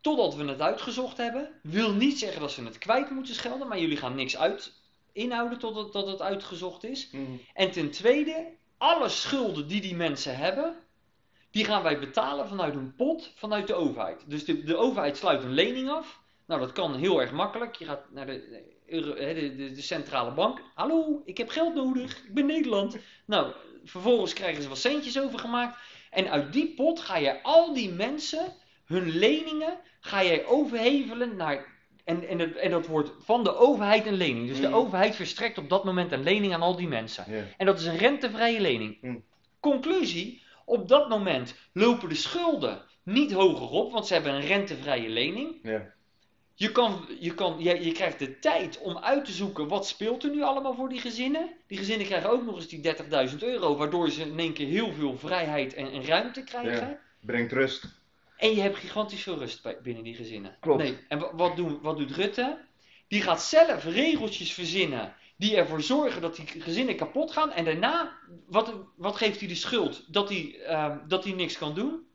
Totdat 0.00 0.34
we 0.34 0.44
het 0.44 0.60
uitgezocht 0.60 1.16
hebben. 1.16 1.60
Wil 1.62 1.92
niet 1.92 2.18
zeggen 2.18 2.40
dat 2.40 2.50
ze 2.50 2.64
het 2.64 2.78
kwijt 2.78 3.10
moeten 3.10 3.34
schelden, 3.34 3.68
maar 3.68 3.78
jullie 3.78 3.96
gaan 3.96 4.14
niks 4.14 4.36
uit 4.36 4.72
inhouden 5.12 5.58
totdat 5.58 5.92
dat 5.92 6.06
het 6.06 6.22
uitgezocht 6.22 6.84
is. 6.84 7.10
En 7.54 7.70
ten 7.70 7.90
tweede, 7.90 8.46
alle 8.78 9.08
schulden 9.08 9.68
die 9.68 9.80
die 9.80 9.94
mensen 9.94 10.36
hebben, 10.36 10.76
die 11.50 11.64
gaan 11.64 11.82
wij 11.82 11.98
betalen 11.98 12.48
vanuit 12.48 12.74
een 12.74 12.94
pot 12.94 13.32
vanuit 13.34 13.66
de 13.66 13.74
overheid. 13.74 14.24
Dus 14.26 14.44
de, 14.44 14.62
de 14.62 14.76
overheid 14.76 15.16
sluit 15.16 15.42
een 15.42 15.54
lening 15.54 15.90
af. 15.90 16.20
Nou, 16.46 16.60
dat 16.60 16.72
kan 16.72 16.94
heel 16.94 17.20
erg 17.20 17.32
makkelijk. 17.32 17.76
Je 17.76 17.84
gaat 17.84 18.10
naar 18.10 18.26
de, 18.26 18.64
de, 18.86 19.72
de 19.74 19.82
centrale 19.82 20.30
bank. 20.30 20.62
Hallo, 20.74 21.22
ik 21.24 21.38
heb 21.38 21.48
geld 21.48 21.74
nodig. 21.74 22.24
Ik 22.24 22.34
ben 22.34 22.46
Nederland. 22.46 22.96
Nou, 23.24 23.52
vervolgens 23.84 24.32
krijgen 24.32 24.62
ze 24.62 24.68
wat 24.68 24.78
centjes 24.78 25.20
overgemaakt. 25.20 25.78
En 26.10 26.30
uit 26.30 26.52
die 26.52 26.74
pot 26.74 27.00
ga 27.00 27.16
je 27.16 27.42
al 27.42 27.74
die 27.74 27.92
mensen, 27.92 28.54
hun 28.90 29.08
leningen, 29.10 29.78
ga 30.00 30.24
jij 30.24 30.46
overhevelen 30.46 31.36
naar... 31.36 31.78
En, 32.04 32.28
en, 32.28 32.38
het- 32.38 32.56
en 32.56 32.70
dat 32.70 32.86
wordt 32.86 33.12
van 33.18 33.44
de 33.44 33.56
overheid 33.56 34.06
een 34.06 34.14
lening. 34.16 34.48
Dus 34.48 34.60
de 34.60 34.66
Mm. 34.68 34.74
overheid 34.74 35.16
verstrekt 35.16 35.58
op 35.58 35.68
dat 35.68 35.84
moment 35.84 36.12
een 36.12 36.22
lening 36.22 36.54
aan 36.54 36.62
al 36.62 36.76
die 36.76 36.88
mensen. 36.88 37.24
En 37.56 37.66
dat 37.66 37.78
is 37.80 37.86
een 37.86 37.96
rentevrije 37.98 38.60
lening. 38.60 38.98
Hmm. 39.00 39.24
Conclusie, 39.60 40.42
op 40.64 40.88
dat 40.88 41.08
moment 41.08 41.54
lopen 41.72 42.08
de 42.08 42.14
schulden 42.14 42.82
niet 43.02 43.32
hoger 43.32 43.68
op, 43.68 43.92
want 43.92 44.06
ze 44.06 44.12
hebben 44.12 44.34
een 44.34 44.46
rentevrije 44.46 45.08
lening. 45.08 45.58
Je, 46.54 46.72
kan, 46.72 47.04
je, 47.20 47.34
kan, 47.34 47.56
je, 47.58 47.84
je 47.84 47.92
krijgt 47.92 48.18
de 48.18 48.38
tijd 48.38 48.78
om 48.80 48.98
uit 48.98 49.24
te 49.24 49.32
zoeken 49.32 49.68
wat 49.68 49.86
speelt 49.86 50.24
er 50.24 50.30
nu 50.30 50.42
allemaal 50.42 50.74
voor 50.74 50.88
die 50.88 51.00
gezinnen. 51.00 51.48
Die 51.66 51.78
gezinnen 51.78 52.06
krijgen 52.06 52.30
ook 52.30 52.44
nog 52.44 52.56
eens 52.56 52.68
die 52.68 52.94
30.000 53.30 53.36
euro, 53.38 53.76
waardoor 53.76 54.10
ze 54.10 54.22
in 54.22 54.38
één 54.38 54.52
keer 54.52 54.66
heel 54.66 54.92
veel 54.92 55.18
vrijheid 55.18 55.74
en, 55.74 55.90
en 55.92 56.04
ruimte 56.04 56.44
krijgen. 56.44 56.88
Ja. 56.88 56.98
Brengt 57.20 57.52
rust. 57.52 57.99
En 58.40 58.54
je 58.54 58.60
hebt 58.60 58.76
gigantisch 58.76 59.22
veel 59.22 59.38
rust 59.38 59.62
bij, 59.62 59.78
binnen 59.82 60.02
die 60.04 60.14
gezinnen. 60.14 60.56
Klopt. 60.60 60.82
Nee. 60.82 60.98
En 61.08 61.18
wa- 61.18 61.34
wat, 61.34 61.56
doen, 61.56 61.78
wat 61.82 61.96
doet 61.96 62.10
Rutte? 62.10 62.58
Die 63.08 63.22
gaat 63.22 63.42
zelf 63.42 63.84
regeltjes 63.84 64.52
verzinnen 64.52 65.14
die 65.36 65.56
ervoor 65.56 65.82
zorgen 65.82 66.20
dat 66.20 66.36
die 66.36 66.46
gezinnen 66.46 66.96
kapot 66.96 67.30
gaan. 67.32 67.52
En 67.52 67.64
daarna, 67.64 68.12
wat, 68.46 68.74
wat 68.96 69.16
geeft 69.16 69.38
hij 69.38 69.48
de 69.48 69.54
schuld? 69.54 70.04
Dat 70.12 70.28
hij, 70.28 70.60
ehm, 70.66 70.98
dat 71.08 71.24
hij 71.24 71.32
niks 71.32 71.58
kan 71.58 71.74
doen? 71.74 72.06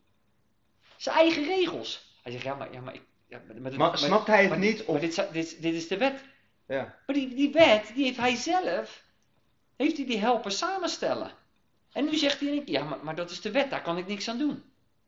Zijn 0.97 1.15
eigen 1.15 1.45
regels. 1.45 2.13
Hij 2.23 2.31
zegt, 2.31 2.43
ja, 2.43 2.55
maar, 2.55 2.73
ja, 2.73 2.81
maar 2.81 2.93
ik... 2.93 3.01
Ja, 3.27 3.41
maar, 3.47 3.61
maar- 3.61 3.71
Maar 3.71 3.89
maar- 3.89 3.97
snapt 3.97 4.27
hij 4.27 4.41
het 4.41 4.49
maar- 4.49 4.59
niet? 4.59 4.77
Maar 4.77 4.95
Of... 4.95 4.99
dit, 4.99 5.13
zou- 5.13 5.31
dit, 5.33 5.61
dit 5.61 5.73
is 5.73 5.88
de 5.88 5.97
wet. 5.97 6.23
Ja. 6.67 6.99
Maar 7.05 7.15
die, 7.15 7.35
die 7.35 7.51
wet, 7.51 7.91
die 7.95 8.03
heeft 8.05 8.17
hij 8.17 8.35
zelf, 8.35 9.03
heeft 9.75 9.97
hij 9.97 10.05
die 10.05 10.17
helpen 10.19 10.51
samenstellen. 10.51 11.31
En 11.91 12.05
nu 12.05 12.15
zegt 12.15 12.39
hij, 12.39 12.61
ja, 12.65 12.83
maar, 12.83 12.99
maar 13.03 13.15
dat 13.15 13.31
is 13.31 13.41
de 13.41 13.51
wet, 13.51 13.69
daar 13.69 13.81
kan 13.81 13.97
ik 13.97 14.07
niks 14.07 14.29
aan 14.29 14.38
doen. 14.38 14.63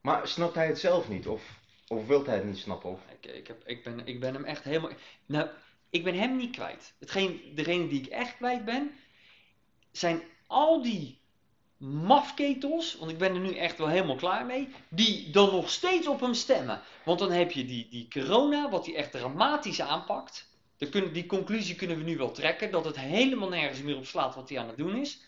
Maar 0.07 0.27
snapt 0.27 0.55
hij 0.55 0.67
het 0.67 0.79
zelf 0.79 1.09
niet? 1.09 1.27
Of, 1.27 1.43
of 1.87 2.07
wilt 2.07 2.25
hij 2.25 2.35
het 2.35 2.45
niet 2.45 2.57
snappen? 2.57 2.99
Ik, 3.19 3.31
ik, 3.31 3.47
heb, 3.47 3.61
ik, 3.65 3.83
ben, 3.83 4.01
ik 4.05 4.19
ben 4.19 4.33
hem 4.33 4.43
echt 4.43 4.63
helemaal. 4.63 4.91
Nou, 5.25 5.47
ik 5.89 6.03
ben 6.03 6.15
hem 6.15 6.35
niet 6.35 6.55
kwijt. 6.55 6.93
Hetgeen, 6.99 7.41
degene 7.55 7.87
die 7.87 7.99
ik 7.99 8.07
echt 8.07 8.35
kwijt 8.35 8.65
ben, 8.65 8.91
zijn 9.91 10.21
al 10.47 10.81
die 10.81 11.19
mafketels, 11.77 12.97
want 12.97 13.11
ik 13.11 13.17
ben 13.17 13.33
er 13.33 13.39
nu 13.39 13.55
echt 13.55 13.77
wel 13.77 13.87
helemaal 13.87 14.15
klaar 14.15 14.45
mee, 14.45 14.69
die 14.89 15.29
dan 15.29 15.51
nog 15.51 15.69
steeds 15.69 16.07
op 16.07 16.19
hem 16.19 16.33
stemmen. 16.33 16.81
Want 17.05 17.19
dan 17.19 17.31
heb 17.31 17.51
je 17.51 17.65
die, 17.65 17.87
die 17.89 18.07
corona, 18.09 18.69
wat 18.69 18.85
hij 18.85 18.95
echt 18.95 19.11
dramatisch 19.11 19.81
aanpakt. 19.81 20.49
Kunnen, 20.89 21.13
die 21.13 21.25
conclusie 21.25 21.75
kunnen 21.75 21.97
we 21.97 22.03
nu 22.03 22.17
wel 22.17 22.31
trekken, 22.31 22.71
dat 22.71 22.85
het 22.85 22.99
helemaal 22.99 23.49
nergens 23.49 23.81
meer 23.81 23.97
op 23.97 24.05
slaat 24.05 24.35
wat 24.35 24.49
hij 24.49 24.59
aan 24.59 24.67
het 24.67 24.77
doen 24.77 24.95
is. 24.95 25.21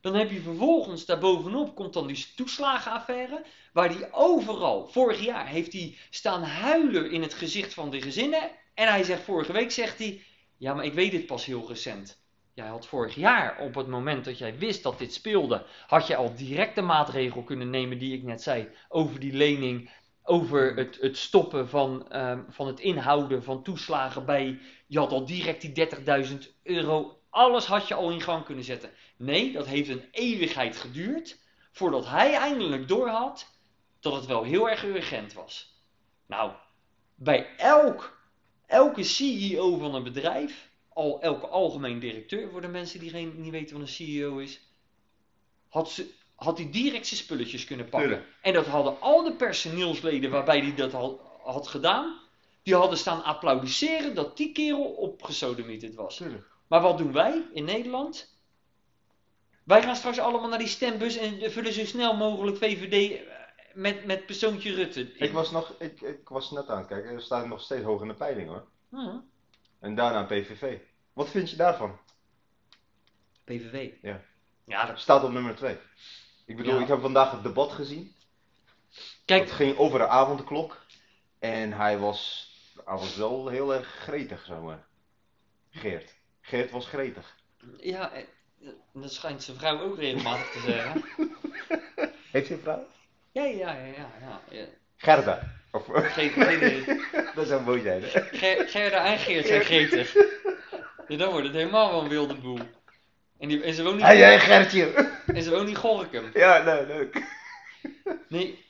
Dan 0.00 0.14
heb 0.14 0.30
je 0.30 0.40
vervolgens 0.40 1.04
daarbovenop 1.04 1.74
komt 1.74 1.92
dan 1.92 2.06
die 2.06 2.26
toeslagenaffaire, 2.36 3.44
waar 3.72 3.88
hij 3.88 4.12
overal, 4.12 4.88
vorig 4.88 5.24
jaar 5.24 5.46
heeft 5.46 5.72
hij 5.72 5.96
staan 6.10 6.42
huilen 6.42 7.10
in 7.10 7.22
het 7.22 7.34
gezicht 7.34 7.74
van 7.74 7.90
de 7.90 8.00
gezinnen. 8.00 8.50
En 8.74 8.88
hij 8.88 9.02
zegt, 9.02 9.22
vorige 9.22 9.52
week 9.52 9.70
zegt 9.70 9.98
hij, 9.98 10.22
ja 10.56 10.74
maar 10.74 10.84
ik 10.84 10.92
weet 10.92 11.10
dit 11.10 11.26
pas 11.26 11.44
heel 11.44 11.68
recent. 11.68 12.18
Jij 12.54 12.66
had 12.66 12.86
vorig 12.86 13.14
jaar, 13.14 13.60
op 13.60 13.74
het 13.74 13.86
moment 13.86 14.24
dat 14.24 14.38
jij 14.38 14.58
wist 14.58 14.82
dat 14.82 14.98
dit 14.98 15.14
speelde, 15.14 15.66
had 15.86 16.06
jij 16.06 16.16
al 16.16 16.34
direct 16.34 16.74
de 16.74 16.82
maatregel 16.82 17.42
kunnen 17.42 17.70
nemen 17.70 17.98
die 17.98 18.14
ik 18.14 18.22
net 18.22 18.42
zei, 18.42 18.68
over 18.88 19.20
die 19.20 19.32
lening 19.32 19.90
over 20.22 20.76
het, 20.76 20.98
het 21.00 21.16
stoppen 21.16 21.68
van, 21.68 22.08
ehm, 22.08 22.42
van 22.48 22.66
het 22.66 22.80
inhouden 22.80 23.42
van 23.42 23.62
toeslagen 23.62 24.24
bij. 24.24 24.58
Je 24.86 24.98
had 24.98 25.12
al 25.12 25.26
direct 25.26 25.60
die 25.60 25.72
30.000 25.72 26.54
euro. 26.62 27.20
Alles 27.30 27.66
had 27.66 27.88
je 27.88 27.94
al 27.94 28.10
in 28.10 28.20
gang 28.20 28.44
kunnen 28.44 28.64
zetten. 28.64 28.90
Nee, 29.20 29.52
dat 29.52 29.66
heeft 29.66 29.88
een 29.88 30.04
eeuwigheid 30.10 30.76
geduurd. 30.76 31.38
Voordat 31.72 32.06
hij 32.06 32.34
eindelijk 32.34 32.88
doorhad 32.88 33.46
dat 34.00 34.14
het 34.14 34.26
wel 34.26 34.42
heel 34.42 34.70
erg 34.70 34.84
urgent 34.84 35.32
was. 35.32 35.82
Nou, 36.26 36.52
bij 37.14 37.56
elk, 37.56 38.18
elke 38.66 39.02
CEO 39.02 39.78
van 39.78 39.94
een 39.94 40.02
bedrijf. 40.02 40.70
Al 40.88 41.22
elke 41.22 41.46
algemeen 41.46 41.98
directeur 41.98 42.50
voor 42.50 42.60
de 42.60 42.68
mensen 42.68 43.00
die 43.00 43.10
geen, 43.10 43.40
niet 43.40 43.50
weten 43.50 43.78
wat 43.78 43.88
een 43.88 43.94
CEO 43.94 44.38
is. 44.38 44.60
Had 45.68 45.90
ze 45.90 46.10
had 46.34 46.58
hij 46.58 46.70
direct 46.70 47.06
zijn 47.06 47.20
spulletjes 47.20 47.64
kunnen 47.64 47.88
pakken. 47.88 48.08
Tuurlijk. 48.08 48.28
En 48.42 48.52
dat 48.52 48.66
hadden 48.66 49.00
al 49.00 49.22
de 49.22 49.32
personeelsleden 49.32 50.30
waarbij 50.30 50.60
hij 50.60 50.74
dat 50.74 50.92
had, 50.92 51.20
had 51.42 51.68
gedaan, 51.68 52.18
die 52.62 52.74
hadden 52.74 52.98
staan 52.98 53.24
applaudisseren 53.24 54.14
dat 54.14 54.36
die 54.36 54.52
kerel 54.52 54.84
opgesodemieterd 54.84 55.94
was. 55.94 56.16
Tuurlijk. 56.16 56.46
Maar 56.68 56.80
wat 56.80 56.98
doen 56.98 57.12
wij 57.12 57.46
in 57.52 57.64
Nederland? 57.64 58.29
Wij 59.70 59.82
gaan 59.82 59.96
straks 59.96 60.18
allemaal 60.18 60.48
naar 60.48 60.58
die 60.58 60.68
stembus 60.68 61.16
en 61.16 61.52
vullen 61.52 61.72
zo 61.72 61.84
snel 61.84 62.16
mogelijk 62.16 62.56
VVD 62.56 63.12
eh, 63.18 63.26
met, 63.74 64.04
met 64.04 64.26
persoontje 64.26 64.74
Rutte. 64.74 65.12
Ik 65.12 65.32
was, 65.32 65.50
nog, 65.50 65.74
ik, 65.78 66.00
ik 66.00 66.28
was 66.28 66.50
net 66.50 66.68
aan 66.68 66.78
het 66.78 66.86
kijken, 66.86 67.10
er 67.10 67.22
staat 67.22 67.46
nog 67.46 67.60
steeds 67.60 67.84
hoog 67.84 68.02
in 68.02 68.08
de 68.08 68.14
peiling 68.14 68.48
hoor. 68.48 68.66
Hm, 68.88 69.18
En 69.80 69.94
daarna 69.94 70.24
PVV. 70.24 70.78
Wat 71.12 71.28
vind 71.28 71.50
je 71.50 71.56
daarvan? 71.56 71.98
PVV. 73.44 73.90
Ja. 74.02 74.20
Ja, 74.64 74.86
dat, 74.86 74.98
Staat 75.00 75.24
op 75.24 75.30
nummer 75.30 75.56
2. 75.56 75.76
Ik 76.46 76.56
bedoel, 76.56 76.74
Ja. 76.74 76.80
ik 76.80 76.88
heb 76.88 77.00
vandaag 77.00 77.30
het 77.30 77.42
debat 77.42 77.72
gezien. 77.72 78.14
kijk, 79.24 79.42
Het 79.42 79.52
ging 79.52 79.76
over 79.76 79.98
de 79.98 80.06
avondklok. 80.08 80.80
En 81.38 81.72
hij 81.72 81.98
was, 81.98 82.52
hij 82.84 82.96
was 82.96 83.16
wel 83.16 83.48
heel 83.48 83.74
erg 83.74 83.86
gretig, 83.88 84.44
zeg 84.44 84.60
maar. 84.60 84.86
Geert. 85.70 86.14
Geert 86.40 86.70
was 86.70 86.86
gretig. 86.86 87.36
ja, 87.78 88.12
eh, 88.12 88.24
dat 88.92 89.12
schijnt 89.12 89.42
zijn 89.42 89.56
vrouw 89.56 89.80
ook 89.80 89.98
regelmatig 89.98 90.50
te 90.50 90.60
zeggen. 90.60 91.04
Heeft 92.32 92.48
hij 92.48 92.56
een 92.56 92.62
vrouw? 92.62 92.86
Ja, 93.32 93.44
ja, 93.44 93.72
ja, 93.72 93.84
ja. 93.84 94.10
ja, 94.20 94.40
ja. 94.50 94.64
Gerda. 94.96 95.58
Of, 95.72 95.84
Geen, 95.92 96.32
dat 97.34 97.46
zou 97.46 97.62
mooi 97.62 97.80
zijn, 97.82 98.02
hè? 98.02 98.08
Ger- 98.08 98.68
Gerda 98.68 99.04
en 99.12 99.18
Geert 99.18 99.46
zijn 99.46 99.64
gretig. 99.64 100.14
Ja, 101.08 101.16
dan 101.16 101.30
wordt 101.30 101.46
het 101.46 101.56
helemaal 101.56 101.90
wel 101.90 102.02
een 102.02 102.08
wilde 102.08 102.34
boel. 102.34 102.58
En, 103.38 103.48
die, 103.48 103.62
en 103.62 103.74
ze 103.74 103.82
woont 103.82 103.96
niet, 103.96 104.04
Hé, 104.04 104.12
jij 104.12 104.40
Gertje! 104.40 104.92
en 105.26 105.42
ze 105.42 105.50
woont 105.50 105.66
niet 105.66 105.76
Gorkum. 105.76 106.30
Ja, 106.34 106.62
nee, 106.62 106.86
leuk. 106.86 107.22
Nee, 108.28 108.64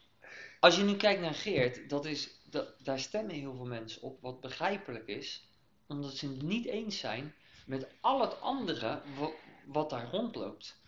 als 0.60 0.76
je 0.76 0.82
nu 0.82 0.96
kijkt 0.96 1.20
naar 1.20 1.34
Geert, 1.34 1.88
dat 1.88 2.04
is, 2.06 2.30
dat, 2.44 2.84
daar 2.84 2.98
stemmen 2.98 3.34
heel 3.34 3.54
veel 3.54 3.66
mensen 3.66 4.02
op, 4.02 4.18
wat 4.20 4.40
begrijpelijk 4.40 5.06
is, 5.06 5.48
omdat 5.88 6.12
ze 6.12 6.26
het 6.26 6.42
niet 6.42 6.66
eens 6.66 6.98
zijn 6.98 7.34
met 7.66 7.86
al 8.00 8.20
het 8.20 8.40
andere 8.40 9.00
wat, 9.72 9.90
daar 9.90 10.10
rondloopt. 10.10 10.80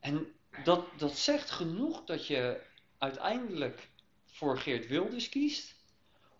En 0.00 0.26
dat, 0.64 0.86
dat 0.98 1.16
zegt 1.16 1.50
genoeg 1.50 2.04
dat 2.04 2.26
je 2.26 2.60
uiteindelijk 2.98 3.90
voor 4.24 4.58
Geert 4.58 4.86
Wilders 4.86 5.28
kiest, 5.28 5.74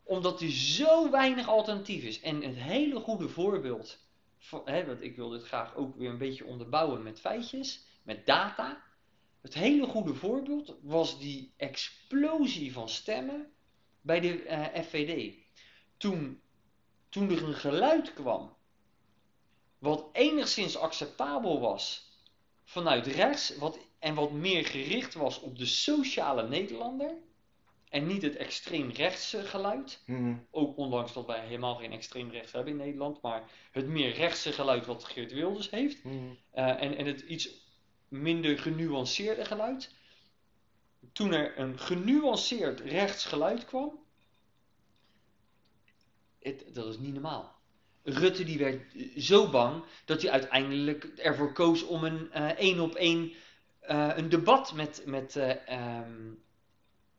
omdat 0.03 0.41
hij 0.41 0.53
zo 0.53 1.11
weinig 1.11 1.49
alternatief 1.49 2.05
is. 2.05 2.21
En 2.21 2.45
een 2.45 2.55
hele 2.55 3.01
goede 3.01 3.29
voorbeeld, 3.29 3.99
van, 4.39 4.63
hè, 4.65 4.87
want 4.87 5.03
ik 5.03 5.17
wil 5.17 5.29
dit 5.29 5.45
graag 5.45 5.75
ook 5.75 5.97
weer 5.97 6.11
een 6.11 6.19
beetje 6.19 6.45
onderbouwen 6.45 7.03
met 7.03 7.21
feitjes, 7.21 7.85
met 8.03 8.27
data. 8.27 8.85
Het 9.41 9.55
hele 9.55 9.87
goede 9.87 10.15
voorbeeld 10.15 10.77
was 10.83 11.19
die 11.19 11.53
explosie 11.57 12.73
van 12.73 12.89
stemmen 12.89 13.53
bij 14.01 14.21
de 14.21 14.43
eh, 14.43 14.83
FVD. 14.83 15.35
Toen, 15.97 16.41
toen 17.09 17.31
er 17.31 17.43
een 17.43 17.55
geluid 17.55 18.13
kwam, 18.15 18.56
wat 19.87 20.09
enigszins 20.13 20.77
acceptabel 20.77 21.61
was 21.61 22.11
vanuit 22.65 23.07
rechts, 23.07 23.57
wat, 23.57 23.79
en 23.99 24.15
wat 24.15 24.33
meer 24.33 24.67
gericht 24.67 25.15
was 25.15 25.41
op 25.41 25.59
de 25.59 25.67
sociale 25.67 26.49
Nederlander, 26.49 27.15
en 27.89 28.07
niet 28.07 28.23
het 28.23 28.37
extreem 28.37 28.91
rechtse 28.91 29.43
geluid, 29.43 30.03
Mhm. 30.07 30.37
ook 30.51 30.77
ondanks 30.77 31.13
dat 31.13 31.27
wij 31.27 31.41
helemaal 31.47 31.75
geen 31.77 31.93
extreem 31.93 32.31
rechts 32.31 32.53
hebben 32.53 32.73
in 32.73 32.79
Nederland, 32.79 33.21
maar 33.23 33.51
het 33.71 33.87
meer 33.87 34.15
rechtse 34.15 34.53
geluid 34.53 34.87
wat 34.87 35.05
Geert 35.05 35.33
Wilders 35.33 35.71
heeft, 35.71 36.05
Mhm. 36.05 36.15
eh, 36.51 36.83
en, 36.83 36.97
en 36.97 37.07
het 37.07 37.21
iets 37.21 37.49
minder 38.09 38.59
genuanceerde 38.59 39.45
geluid. 39.45 39.95
Toen 41.13 41.33
er 41.33 41.59
een 41.59 41.79
genuanceerd 41.79 42.81
rechts 42.81 43.25
geluid 43.25 43.65
kwam, 43.65 44.05
het, 46.39 46.75
dat 46.75 46.87
is 46.87 46.99
niet 46.99 47.13
normaal. 47.13 47.56
Rutte 48.09 48.45
die 48.45 48.59
werd 48.59 48.95
eh, 48.95 49.09
zo 49.17 49.51
bang 49.51 49.85
dat 50.05 50.23
hij 50.23 50.31
uiteindelijk 50.31 51.05
ervoor 51.05 51.53
koos 51.53 51.83
om 51.83 52.05
een 52.05 52.33
eh, 52.33 52.45
één 52.49 52.81
op 52.81 52.95
één 52.95 53.33
eh, 53.81 54.11
een 54.17 54.29
debat 54.29 54.75
met, 54.75 55.03
met, 55.07 55.37
eh, 55.37 55.69
ehm, 55.69 56.33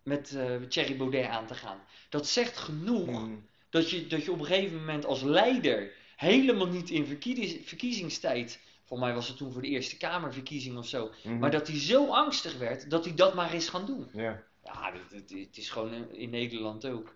met 0.03 0.37
Thierry 0.69 0.97
Baudet 0.97 1.25
aan 1.27 1.47
te 1.47 1.53
gaan. 1.55 1.79
Dat 2.09 2.27
zegt 2.27 2.57
genoeg 2.57 3.05
Mhm. 3.07 3.35
dat 3.69 3.89
je, 3.89 4.07
dat 4.07 4.23
je 4.23 4.31
op 4.31 4.39
een 4.39 4.45
gegeven 4.45 4.77
moment 4.77 5.05
als 5.05 5.21
leider 5.21 5.91
helemaal 6.15 6.67
niet 6.67 6.89
in 6.89 7.05
verkiezings, 7.05 7.67
verkiezingstijd, 7.67 8.59
voor 8.83 8.99
mij 8.99 9.13
was 9.13 9.27
het 9.27 9.37
toen 9.37 9.51
voor 9.51 9.61
de 9.61 9.67
Eerste 9.67 9.97
Kamerverkiezing 9.97 10.77
of 10.77 10.87
zo, 10.87 11.11
Mhm. 11.23 11.37
maar 11.37 11.51
dat 11.51 11.67
hij 11.67 11.79
zo 11.79 12.07
angstig 12.07 12.57
werd 12.57 12.89
dat 12.89 13.05
hij 13.05 13.13
dat 13.13 13.33
maar 13.33 13.53
is 13.53 13.69
gaan 13.69 13.85
doen. 13.85 14.09
Ja. 14.13 14.43
Ja, 14.63 14.93
het, 15.09 15.57
is 15.57 15.69
gewoon 15.69 16.11
in 16.11 16.29
Nederland 16.29 16.85
ook. 16.87 17.15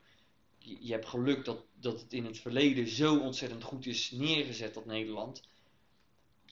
Je, 0.64 0.92
hebt 0.92 1.08
geluk 1.08 1.46
dat, 1.46 1.66
dat 1.80 2.02
het 2.02 2.14
in 2.14 2.26
het 2.26 2.40
verleden 2.40 2.88
zo 2.88 3.18
ontzettend 3.18 3.64
goed 3.64 3.86
is 3.86 4.12
neergezet, 4.12 4.74
dat 4.74 4.86
Nederland. 4.86 5.44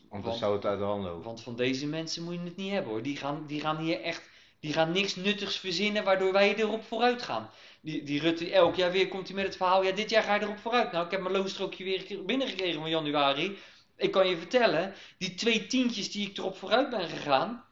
Want 0.10 0.24
dan 0.24 0.36
zou 0.36 0.56
het 0.56 0.66
uit 0.66 0.80
de 0.80 0.86
hand 0.86 1.04
lopen. 1.04 1.24
Want 1.24 1.42
van 1.42 1.56
deze 1.56 1.88
mensen 1.88 2.24
moet 2.24 2.34
je 2.34 2.40
het 2.40 2.56
niet 2.56 2.72
hebben 2.72 2.92
hoor. 2.92 3.02
Die 3.02 3.18
gaan, 3.18 3.46
die 3.48 3.60
gaan 3.60 3.78
hier 3.78 4.02
echt. 4.02 4.30
Die 4.60 4.74
gaan 4.74 4.92
niks 4.92 5.16
nuttigs 5.16 5.58
verzinnen 5.58 6.04
waardoor 6.04 6.32
wij 6.32 6.56
erop 6.56 6.84
vooruit 6.84 7.22
gaan. 7.22 7.50
Die, 7.82 8.04
die 8.04 8.20
Rutte, 8.20 8.52
elk 8.52 8.76
jaar 8.76 8.92
weer 8.92 9.08
komt 9.08 9.28
hij 9.28 9.36
met 9.36 9.46
het 9.46 9.56
verhaal. 9.56 9.84
Ja, 9.84 9.92
dit 9.92 10.10
jaar 10.10 10.24
ga 10.24 10.36
je 10.36 10.42
erop 10.42 10.58
vooruit. 10.58 10.92
Nou, 10.92 11.06
ik 11.06 11.12
heb 11.12 11.22
mijn 11.22 11.36
loonstrookje 11.36 11.84
weer 11.84 12.26
binnengekregen 12.26 12.80
van 12.80 12.90
januari. 12.90 13.58
Ik 13.96 14.12
kan 14.12 14.28
je 14.28 14.38
vertellen, 14.38 14.94
die 15.18 15.34
twee 15.34 15.68
tientjes 15.68 16.12
die 16.12 16.30
ik 16.30 16.38
erop 16.38 16.58
vooruit 16.58 16.90
ben 16.90 17.10
gegaan. 17.10 17.66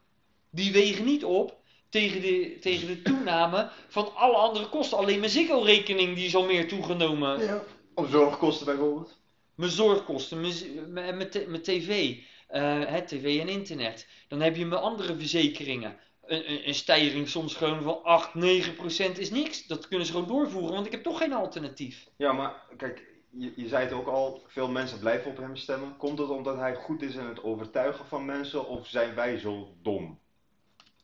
Die 0.50 0.72
wegen 0.72 1.06
niet 1.06 1.26
op 1.26 1.60
tegen 1.90 2.22
de, 2.22 2.58
tegen 2.62 2.88
de 2.88 3.02
toename 3.02 3.70
van 3.88 4.16
alle 4.16 4.36
andere 4.36 4.70
kosten. 4.70 4.98
Alleen 4.98 5.20
mijn 5.20 5.32
Ziggo-rekening 5.32 6.16
die 6.16 6.26
is 6.26 6.36
al 6.36 6.46
meer 6.46 6.68
toegenomen. 6.68 7.40
Ja. 7.40 7.64
Om 7.94 8.08
zorgkosten 8.08 8.66
bijvoorbeeld. 8.66 9.18
Mijn 9.56 9.72
zorgkosten, 9.72 10.42
mijn, 10.88 11.18
mijn, 11.18 11.62
tv, 11.62 12.16
eh, 12.48 12.86
hè, 12.86 13.02
tv 13.02 13.40
en 13.40 13.50
internet. 13.50 14.08
Dan 14.28 14.42
heb 14.42 14.56
je 14.56 14.66
mijn 14.66 14.82
andere 14.82 15.16
verzekeringen. 15.16 15.98
Een, 16.26 16.52
een, 16.52 16.68
een 16.68 16.76
stijging 16.76 17.30
soms 17.30 17.56
gewoon 17.56 17.82
van 17.82 18.04
8, 18.04 18.34
9 18.34 18.76
procent 18.76 19.20
is 19.20 19.30
niks. 19.30 19.68
Dat 19.68 19.88
kunnen 19.88 20.08
ze 20.08 20.14
gewoon 20.14 20.28
doorvoeren, 20.28 20.74
want 20.74 20.86
ik 20.86 20.92
heb 20.92 21.04
toch 21.04 21.18
geen 21.18 21.34
alternatief. 21.34 22.08
Ja, 22.18 22.34
maar 22.34 22.64
kijk, 22.78 23.04
je, 23.30 23.54
je 23.56 23.68
zei 23.68 23.84
het 23.84 23.94
ook 23.94 24.08
al, 24.08 24.44
veel 24.48 24.70
mensen 24.70 25.00
blijven 25.00 25.32
op 25.32 25.38
hem 25.38 25.56
stemmen. 25.56 25.98
Komt 25.98 26.20
het 26.20 26.30
omdat 26.30 26.58
hij 26.58 26.76
goed 26.76 27.02
is 27.02 27.16
in 27.16 27.26
het 27.26 27.44
overtuigen 27.44 28.06
van 28.06 28.26
mensen, 28.26 28.68
of 28.68 28.88
zijn 28.88 29.16
wij 29.16 29.38
zo 29.38 29.76
dom? 29.82 30.20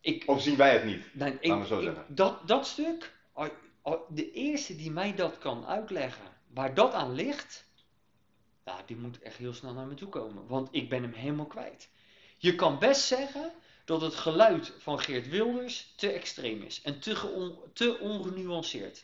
Ik, 0.04 0.24
Of 0.28 0.42
zien 0.42 0.56
wij 0.58 0.74
het 0.74 0.84
niet? 0.86 1.06
ik, 1.06 1.14
Laten 1.48 1.60
we 1.60 1.66
zo 1.66 1.78
ik- 1.78 1.84
zeggen. 1.84 2.16
dat, 2.16 2.48
dat 2.48 2.68
stuk, 2.68 3.14
al- 3.34 3.50
al- 3.82 4.06
de 4.10 4.32
eerste 4.32 4.76
die 4.76 4.92
mij 4.92 5.16
dat 5.16 5.38
kan 5.38 5.66
uitleggen, 5.66 6.26
waar 6.48 6.74
dat 6.74 6.94
aan 6.94 7.14
ligt, 7.14 7.66
nou, 8.66 8.80
die 8.86 8.96
moet 8.96 9.20
echt 9.22 9.38
heel 9.38 9.54
snel 9.54 9.74
naar 9.74 9.86
me 9.88 9.94
toe 9.94 10.10
komen. 10.10 10.48
Want 10.48 10.68
ik 10.72 10.90
ben 10.90 11.02
hem 11.02 11.14
helemaal 11.14 11.46
kwijt. 11.46 11.90
Je 12.38 12.56
kan 12.56 12.80
best 12.80 13.02
zeggen 13.02 13.52
dat 13.86 14.02
het 14.02 14.16
geluid 14.16 14.74
van 14.78 15.00
Geert 15.00 15.30
Wilders 15.30 15.94
te 15.96 16.12
extreem 16.12 16.62
is 16.62 16.82
en 16.82 17.00
te, 17.00 17.52
te 17.74 17.98
ongenuanceerd. 18.00 19.04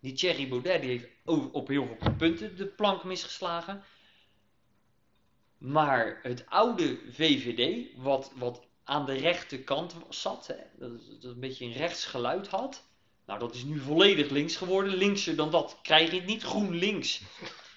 Die 0.00 0.12
Thierry 0.12 0.48
Baudet 0.48 0.80
die 0.80 0.90
heeft 0.90 1.08
op 1.52 1.68
heel 1.68 1.86
veel 1.86 2.14
punten 2.16 2.56
de 2.56 2.66
plank 2.66 3.04
misgeslagen. 3.04 3.84
Maar 5.58 6.18
het 6.22 6.44
oude 6.48 6.98
VVD, 7.10 7.88
wat, 7.96 8.32
wat 8.34 8.66
aan 8.84 9.06
de 9.06 9.14
rechterkant 9.14 9.94
zat, 10.08 10.46
hè, 10.46 10.56
dat, 10.78 10.90
dat 11.20 11.32
een 11.32 11.40
beetje 11.40 11.64
een 11.64 11.72
rechts 11.72 12.04
geluid 12.04 12.48
had. 12.48 12.82
Nou, 13.26 13.38
dat 13.38 13.54
is 13.54 13.64
nu 13.64 13.78
volledig 13.78 14.30
links 14.30 14.56
geworden. 14.56 14.94
Linkser 14.94 15.36
dan 15.36 15.50
dat 15.50 15.78
krijg 15.82 16.10
je 16.10 16.16
het 16.16 16.26
niet. 16.26 16.42
GroenLinks 16.42 17.22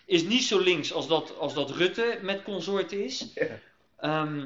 is 0.05 0.23
niet 0.23 0.43
zo 0.43 0.59
links 0.59 0.93
als 0.93 1.07
dat, 1.07 1.37
als 1.37 1.53
dat 1.53 1.71
Rutte 1.71 2.19
met 2.21 2.43
consorten 2.43 3.03
is. 3.03 3.31
Ja. 3.33 3.59
Ehm, 3.97 4.45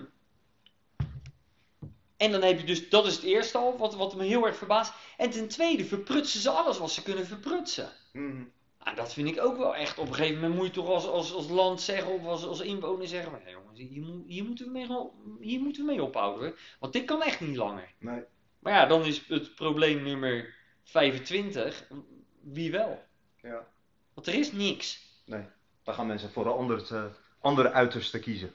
en 2.17 2.31
dan 2.31 2.41
heb 2.41 2.59
je 2.59 2.65
dus, 2.65 2.89
dat 2.89 3.05
is 3.05 3.15
het 3.15 3.23
eerste 3.23 3.57
al, 3.57 3.77
wat, 3.77 3.95
wat 3.95 4.15
me 4.15 4.23
heel 4.23 4.45
erg 4.45 4.57
verbaast. 4.57 4.93
En 5.17 5.29
ten 5.29 5.47
tweede 5.47 5.85
verprutsen 5.85 6.39
ze 6.39 6.49
alles 6.49 6.77
wat 6.77 6.91
ze 6.91 7.03
kunnen 7.03 7.25
verprutsen. 7.25 7.89
Mhm. 8.13 8.43
Nou, 8.83 8.95
dat 8.95 9.13
vind 9.13 9.27
ik 9.27 9.41
ook 9.41 9.57
wel 9.57 9.75
echt. 9.75 9.97
Op 9.97 10.07
een 10.07 10.13
gegeven 10.13 10.35
moment 10.41 10.55
moet 10.55 10.65
je 10.67 10.71
toch 10.73 10.87
als, 10.89 11.07
als, 11.07 11.33
als 11.33 11.47
land 11.49 11.81
zeggen 11.81 12.11
of 12.13 12.25
als, 12.25 12.45
als 12.45 12.59
inwoner 12.61 13.07
zeggen: 13.07 13.31
nee, 13.45 13.53
jongens, 13.53 13.79
hier, 13.79 14.01
moet- 14.01 14.27
hier, 14.27 14.43
moeten 14.45 14.65
we 14.65 14.71
mee, 14.71 14.87
hier 15.39 15.59
moeten 15.59 15.85
we 15.85 15.91
mee 15.91 16.03
ophouden. 16.03 16.47
Hoor. 16.47 16.59
Want 16.79 16.93
dit 16.93 17.05
kan 17.05 17.21
echt 17.23 17.39
niet 17.41 17.55
langer. 17.55 17.91
Nee. 17.99 18.23
Maar 18.59 18.73
ja, 18.73 18.85
dan 18.85 19.05
is 19.05 19.27
het 19.27 19.55
probleem 19.55 20.03
nummer 20.03 20.55
25, 20.83 21.87
wie 22.41 22.71
wel? 22.71 23.03
Ja. 23.41 23.67
Want 24.13 24.27
er 24.27 24.33
is 24.33 24.51
niks. 24.51 25.07
Nee, 25.25 25.43
dan 25.83 25.93
gaan 25.93 26.07
mensen 26.07 26.29
voor 26.31 26.45
een 26.45 26.51
ander, 26.51 26.93
eh, 26.93 27.03
andere 27.39 27.71
uiterste 27.71 28.19
kiezen. 28.19 28.53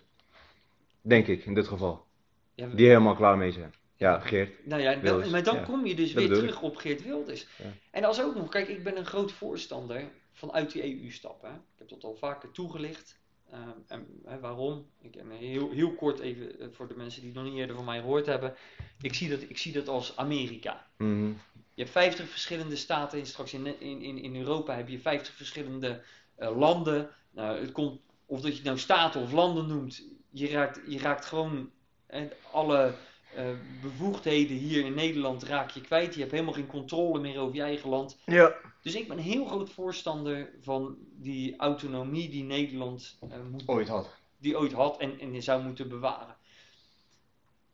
Denk 1.01 1.27
ik, 1.27 1.45
in 1.45 1.55
dit 1.55 1.69
geval. 1.69 2.07
Ja, 2.55 2.67
Die 2.67 2.87
helemaal 2.87 3.15
klaar 3.17 3.37
mee 3.39 3.53
zijn. 3.53 3.75
Ja, 3.97 4.19
Geert. 4.21 4.67
Nou 4.67 4.83
ja, 4.83 4.95
dan- 4.95 5.31
maar 5.31 5.43
dan 5.43 5.55
ja. 5.55 5.63
kom 5.63 5.87
je 5.87 5.95
dus 5.95 6.13
weer 6.13 6.29
terug 6.29 6.61
op 6.63 6.77
Geert 6.77 7.03
Wilders. 7.03 7.47
Ja. 7.59 7.73
En 7.91 8.05
als 8.05 8.23
ook 8.23 8.35
nog, 8.35 8.49
kijk, 8.49 8.69
ik 8.69 8.85
ben 8.85 8.97
een 8.97 9.07
groot 9.07 9.33
voorstander 9.33 10.05
van 10.33 10.53
uit 10.53 10.73
die 10.73 10.83
EU 11.03 11.11
stappen. 11.11 11.49
hè. 11.49 11.55
Ik 11.55 11.79
heb 11.79 11.89
dat 11.89 12.05
al 12.05 12.15
vaker 12.15 12.51
toegelicht. 12.51 13.19
Ehm, 13.51 13.69
en 13.87 14.07
hè, 14.25 14.39
waarom? 14.41 14.87
Ik, 15.01 15.17
en 15.17 15.31
heel, 15.31 15.71
heel 15.71 15.93
kort 15.95 16.19
even 16.21 16.61
eh, 16.61 16.67
voor 16.73 16.89
de 16.89 16.97
mensen 16.97 17.21
die 17.21 17.31
het 17.31 17.39
nog 17.41 17.49
niet 17.49 17.59
eerder 17.61 17.77
van 17.77 17.85
mij 17.85 17.99
gehoord 18.01 18.27
hebben. 18.27 18.55
Ik 19.01 19.15
zie 19.15 19.29
dat, 19.29 19.43
ik 19.43 19.59
zie 19.59 19.73
dat 19.73 19.89
als 19.89 20.17
Amerika. 20.17 20.87
Mhm. 20.97 21.27
Je 21.75 21.83
hebt 21.83 21.91
50 21.91 22.29
verschillende 22.29 22.77
staten 22.77 23.19
en 23.19 23.27
straks 23.27 23.55
in, 23.55 23.81
in, 23.81 24.03
in, 24.03 24.19
in 24.19 24.37
Europa 24.37 24.77
heb 24.77 24.89
je 24.89 24.99
50 25.01 25.35
verschillende 25.35 26.03
eh, 26.37 26.57
landen. 26.59 27.11
Nou, 27.31 27.61
het 27.61 27.73
komt, 27.73 28.01
of 28.27 28.41
dat 28.41 28.51
je 28.51 28.57
het 28.57 28.65
nou 28.67 28.79
staten 28.79 29.23
of 29.23 29.33
landen 29.33 29.67
noemt, 29.67 30.03
je 30.31 30.49
raakt, 30.49 30.81
je 30.87 30.99
raakt 30.99 31.25
gewoon 31.25 31.71
eh, 32.07 32.23
alle 32.51 32.95
eh, 33.35 33.47
bevoegdheden 33.83 34.57
hier 34.57 34.85
in 34.85 34.95
Nederland 34.95 35.43
raak 35.43 35.71
je 35.71 35.81
kwijt. 35.81 36.15
Je 36.15 36.21
hebt 36.21 36.33
helemaal 36.33 36.55
geen 36.55 36.67
controle 36.67 37.21
meer 37.21 37.39
over 37.39 37.55
je 37.55 37.63
eigen 37.63 37.89
land. 37.89 38.19
Ja. 38.25 38.55
Dus 38.83 38.95
ik 38.95 39.09
ben 39.09 39.17
een 39.17 39.23
heel 39.23 39.45
groot 39.45 39.71
voorstander 39.71 40.51
van 40.61 40.97
die 41.11 41.57
autonomie 41.57 42.29
die 42.29 42.45
Nederland 42.45 43.19
eh, 43.31 43.39
moet 43.51 43.69
Ooit 43.69 43.89
had. 43.89 44.11
die 44.37 44.59
ooit 44.59 44.73
had 44.73 44.99
en, 44.99 45.21
en 45.21 45.43
zou 45.43 45.63
moeten 45.63 45.89
bewaren. 45.89 46.37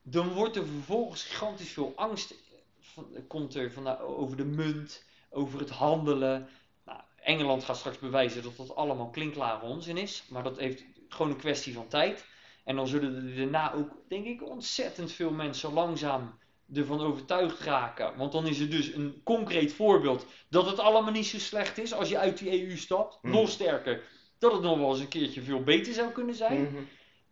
Dan 0.03 0.33
wordt 0.33 0.57
er 0.57 0.67
vervolgens 0.67 1.23
gigantisch 1.23 1.73
veel 1.73 1.93
angst 1.97 2.35
van, 2.79 3.07
komt 3.27 3.55
er 3.55 3.73
van, 3.73 3.99
over 3.99 4.37
de 4.37 4.45
munt, 4.45 5.05
over 5.31 5.59
het 5.59 5.71
handelen. 5.71 6.49
Nou, 6.85 7.01
Engeland 7.23 7.65
gaat 7.65 7.77
straks 7.77 7.99
bewijzen 7.99 8.43
dat 8.43 8.57
dat 8.57 8.75
allemaal 8.75 9.11
klinkklare 9.11 9.67
onzin 9.67 9.97
is, 9.97 10.25
maar 10.29 10.43
dat 10.43 10.59
heeft 10.59 10.85
gewoon 11.09 11.33
een 11.33 11.39
kwestie 11.39 11.75
van 11.75 11.89
tijd. 11.89 12.25
En 12.71 12.77
dan 12.77 12.89
zullen 12.89 13.15
er 13.15 13.37
daarna 13.37 13.73
ook, 13.73 13.97
denk 14.09 14.27
ik, 14.27 14.49
ontzettend 14.49 15.13
veel 15.13 15.31
mensen 15.31 15.73
langzaam 15.73 16.39
ervan 16.75 17.01
overtuigd 17.01 17.61
raken. 17.61 18.17
Want 18.17 18.33
dan 18.33 18.47
is 18.47 18.59
er 18.59 18.71
dus 18.71 18.95
een 18.95 19.21
concreet 19.25 19.73
voorbeeld 19.73 20.27
dat 20.49 20.67
het 20.67 20.79
allemaal 20.79 21.13
niet 21.13 21.27
zo 21.27 21.39
slecht 21.39 21.79
is 21.79 21.93
als 21.93 22.09
je 22.09 22.19
uit 22.19 22.39
die 22.39 22.63
EU 22.63 22.77
stapt. 22.77 23.19
Hmm. 23.21 23.31
Nog 23.31 23.49
sterker, 23.49 24.03
dat 24.39 24.53
het 24.53 24.63
nog 24.63 24.79
wel 24.79 24.91
eens 24.91 25.01
een 25.01 25.09
keertje 25.09 25.43
veel 25.43 25.63
beter 25.63 25.93
zou 25.93 26.13
kunnen 26.13 26.35
zijn. 26.35 26.63
Mhm. 26.63 26.83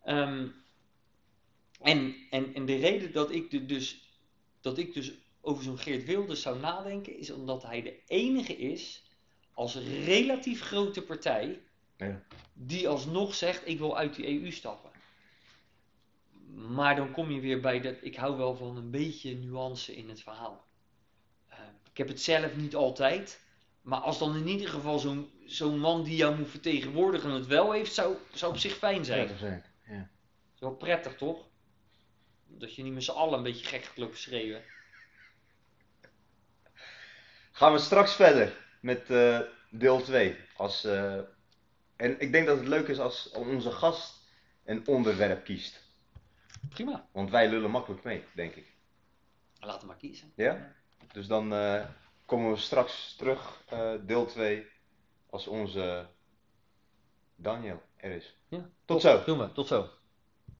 Ehm, 0.05 0.47
en, 1.81 2.17
en, 2.31 2.55
en 2.55 2.67
de 2.67 2.77
reden 2.77 3.13
dat 3.13 3.31
ik, 3.31 3.51
de, 3.51 3.67
dus, 3.67 4.03
dat 4.61 4.79
ik 4.79 4.95
dus 4.95 5.13
over 5.41 5.65
zo'n 5.65 5.79
Geert 5.79 6.05
Wilders 6.05 6.43
zou 6.43 6.59
nadenken, 6.61 7.19
is 7.19 7.31
omdat 7.31 7.63
hij 7.63 7.83
de 7.83 8.01
enige 8.07 8.57
is 8.57 9.03
als 9.53 9.75
relatief 10.05 10.61
grote 10.63 11.03
partij 11.03 11.61
Ja. 11.97 12.23
die 12.53 12.89
alsnog 12.89 13.35
zegt: 13.35 13.69
Ik 13.69 13.79
wil 13.79 13.97
uit 13.97 14.15
die 14.15 14.43
EU 14.43 14.51
stappen. 14.51 14.97
Maar 16.67 16.97
dan 16.97 17.11
kom 17.11 17.31
je 17.31 17.41
weer 17.41 17.61
bij 17.61 17.81
dat 17.81 17.95
ik 18.01 18.17
hou 18.17 18.37
wel 18.37 18.57
van 18.57 18.77
een 18.77 18.91
beetje 18.91 19.35
nuance 19.35 19.97
in 19.97 20.09
het 20.09 20.23
verhaal. 20.23 20.67
Eh, 21.49 21.59
ik 21.91 21.97
heb 21.99 22.09
het 22.09 22.21
zelf 22.21 22.57
niet 22.57 22.75
altijd. 22.75 23.41
Maar 23.83 24.01
als 24.01 24.19
dan 24.19 24.37
in 24.37 24.49
ieder 24.49 24.69
geval 24.69 24.99
zo'n 24.99 25.31
zo'n 25.47 25.79
man 25.79 26.05
die 26.05 26.17
jou 26.17 26.37
moet 26.37 26.49
vertegenwoordigen 26.49 27.31
het 27.31 27.47
wel 27.47 27.73
heeft, 27.73 27.95
zou, 27.95 28.17
zou 28.33 28.53
op 28.53 28.59
zich 28.59 28.73
fijn 28.73 29.05
zijn. 29.05 29.19
Prettig 29.19 29.39
zijn. 29.39 29.65
Ja. 29.87 30.11
is 30.55 30.61
wel 30.61 30.75
prettig, 30.75 31.17
toch? 31.17 31.47
Dat 32.47 32.75
je 32.75 32.83
niet 32.83 32.93
met 32.93 33.05
z'n 33.05 33.11
allen 33.11 33.39
een 33.39 33.43
beetje 33.43 33.67
gek 33.67 33.85
gaat 33.85 33.97
lopen 33.97 34.19
schreeuwen. 34.19 34.63
Gaan 37.53 37.73
we 37.73 37.79
straks 37.79 38.15
verder 38.15 38.53
met 38.81 39.11
eh, 39.11 39.41
deel 39.71 40.03
2. 40.03 40.37
Als, 40.57 40.85
eh, 40.85 41.19
en 41.97 42.21
ik 42.21 42.33
denk 42.33 42.47
dat 42.47 42.59
het 42.59 42.69
leuk 42.69 42.89
is 42.89 42.99
als 42.99 43.31
onze 43.31 43.71
gast 43.71 44.15
een 44.65 44.87
onderwerp 44.87 45.45
kiest. 45.45 45.88
Prima. 46.69 47.09
Want 47.13 47.31
wij 47.31 47.49
lullen 47.49 47.71
makkelijk 47.71 48.05
mee, 48.05 48.25
denk 48.35 48.55
ik. 48.55 48.77
Laat 49.61 49.79
hem 49.79 49.87
maar 49.87 49.97
kiezen. 49.97 50.33
Ja? 50.37 50.75
Dus 51.13 51.27
dan 51.27 51.53
eh, 51.53 51.85
komen 52.27 52.51
we 52.51 52.57
straks 52.57 53.15
terug, 53.17 53.63
eh, 53.67 53.95
deel 54.01 54.27
2, 54.27 54.67
als 55.31 55.47
onze 55.47 56.07
Daniel 57.37 57.83
er 57.97 58.11
is. 58.11 58.37
Ja. 58.49 58.71
Tot 58.85 59.01
zo. 59.01 59.25
Doen 59.25 59.39
we. 59.39 59.53
Tot 59.53 59.67
zo. 59.67 59.89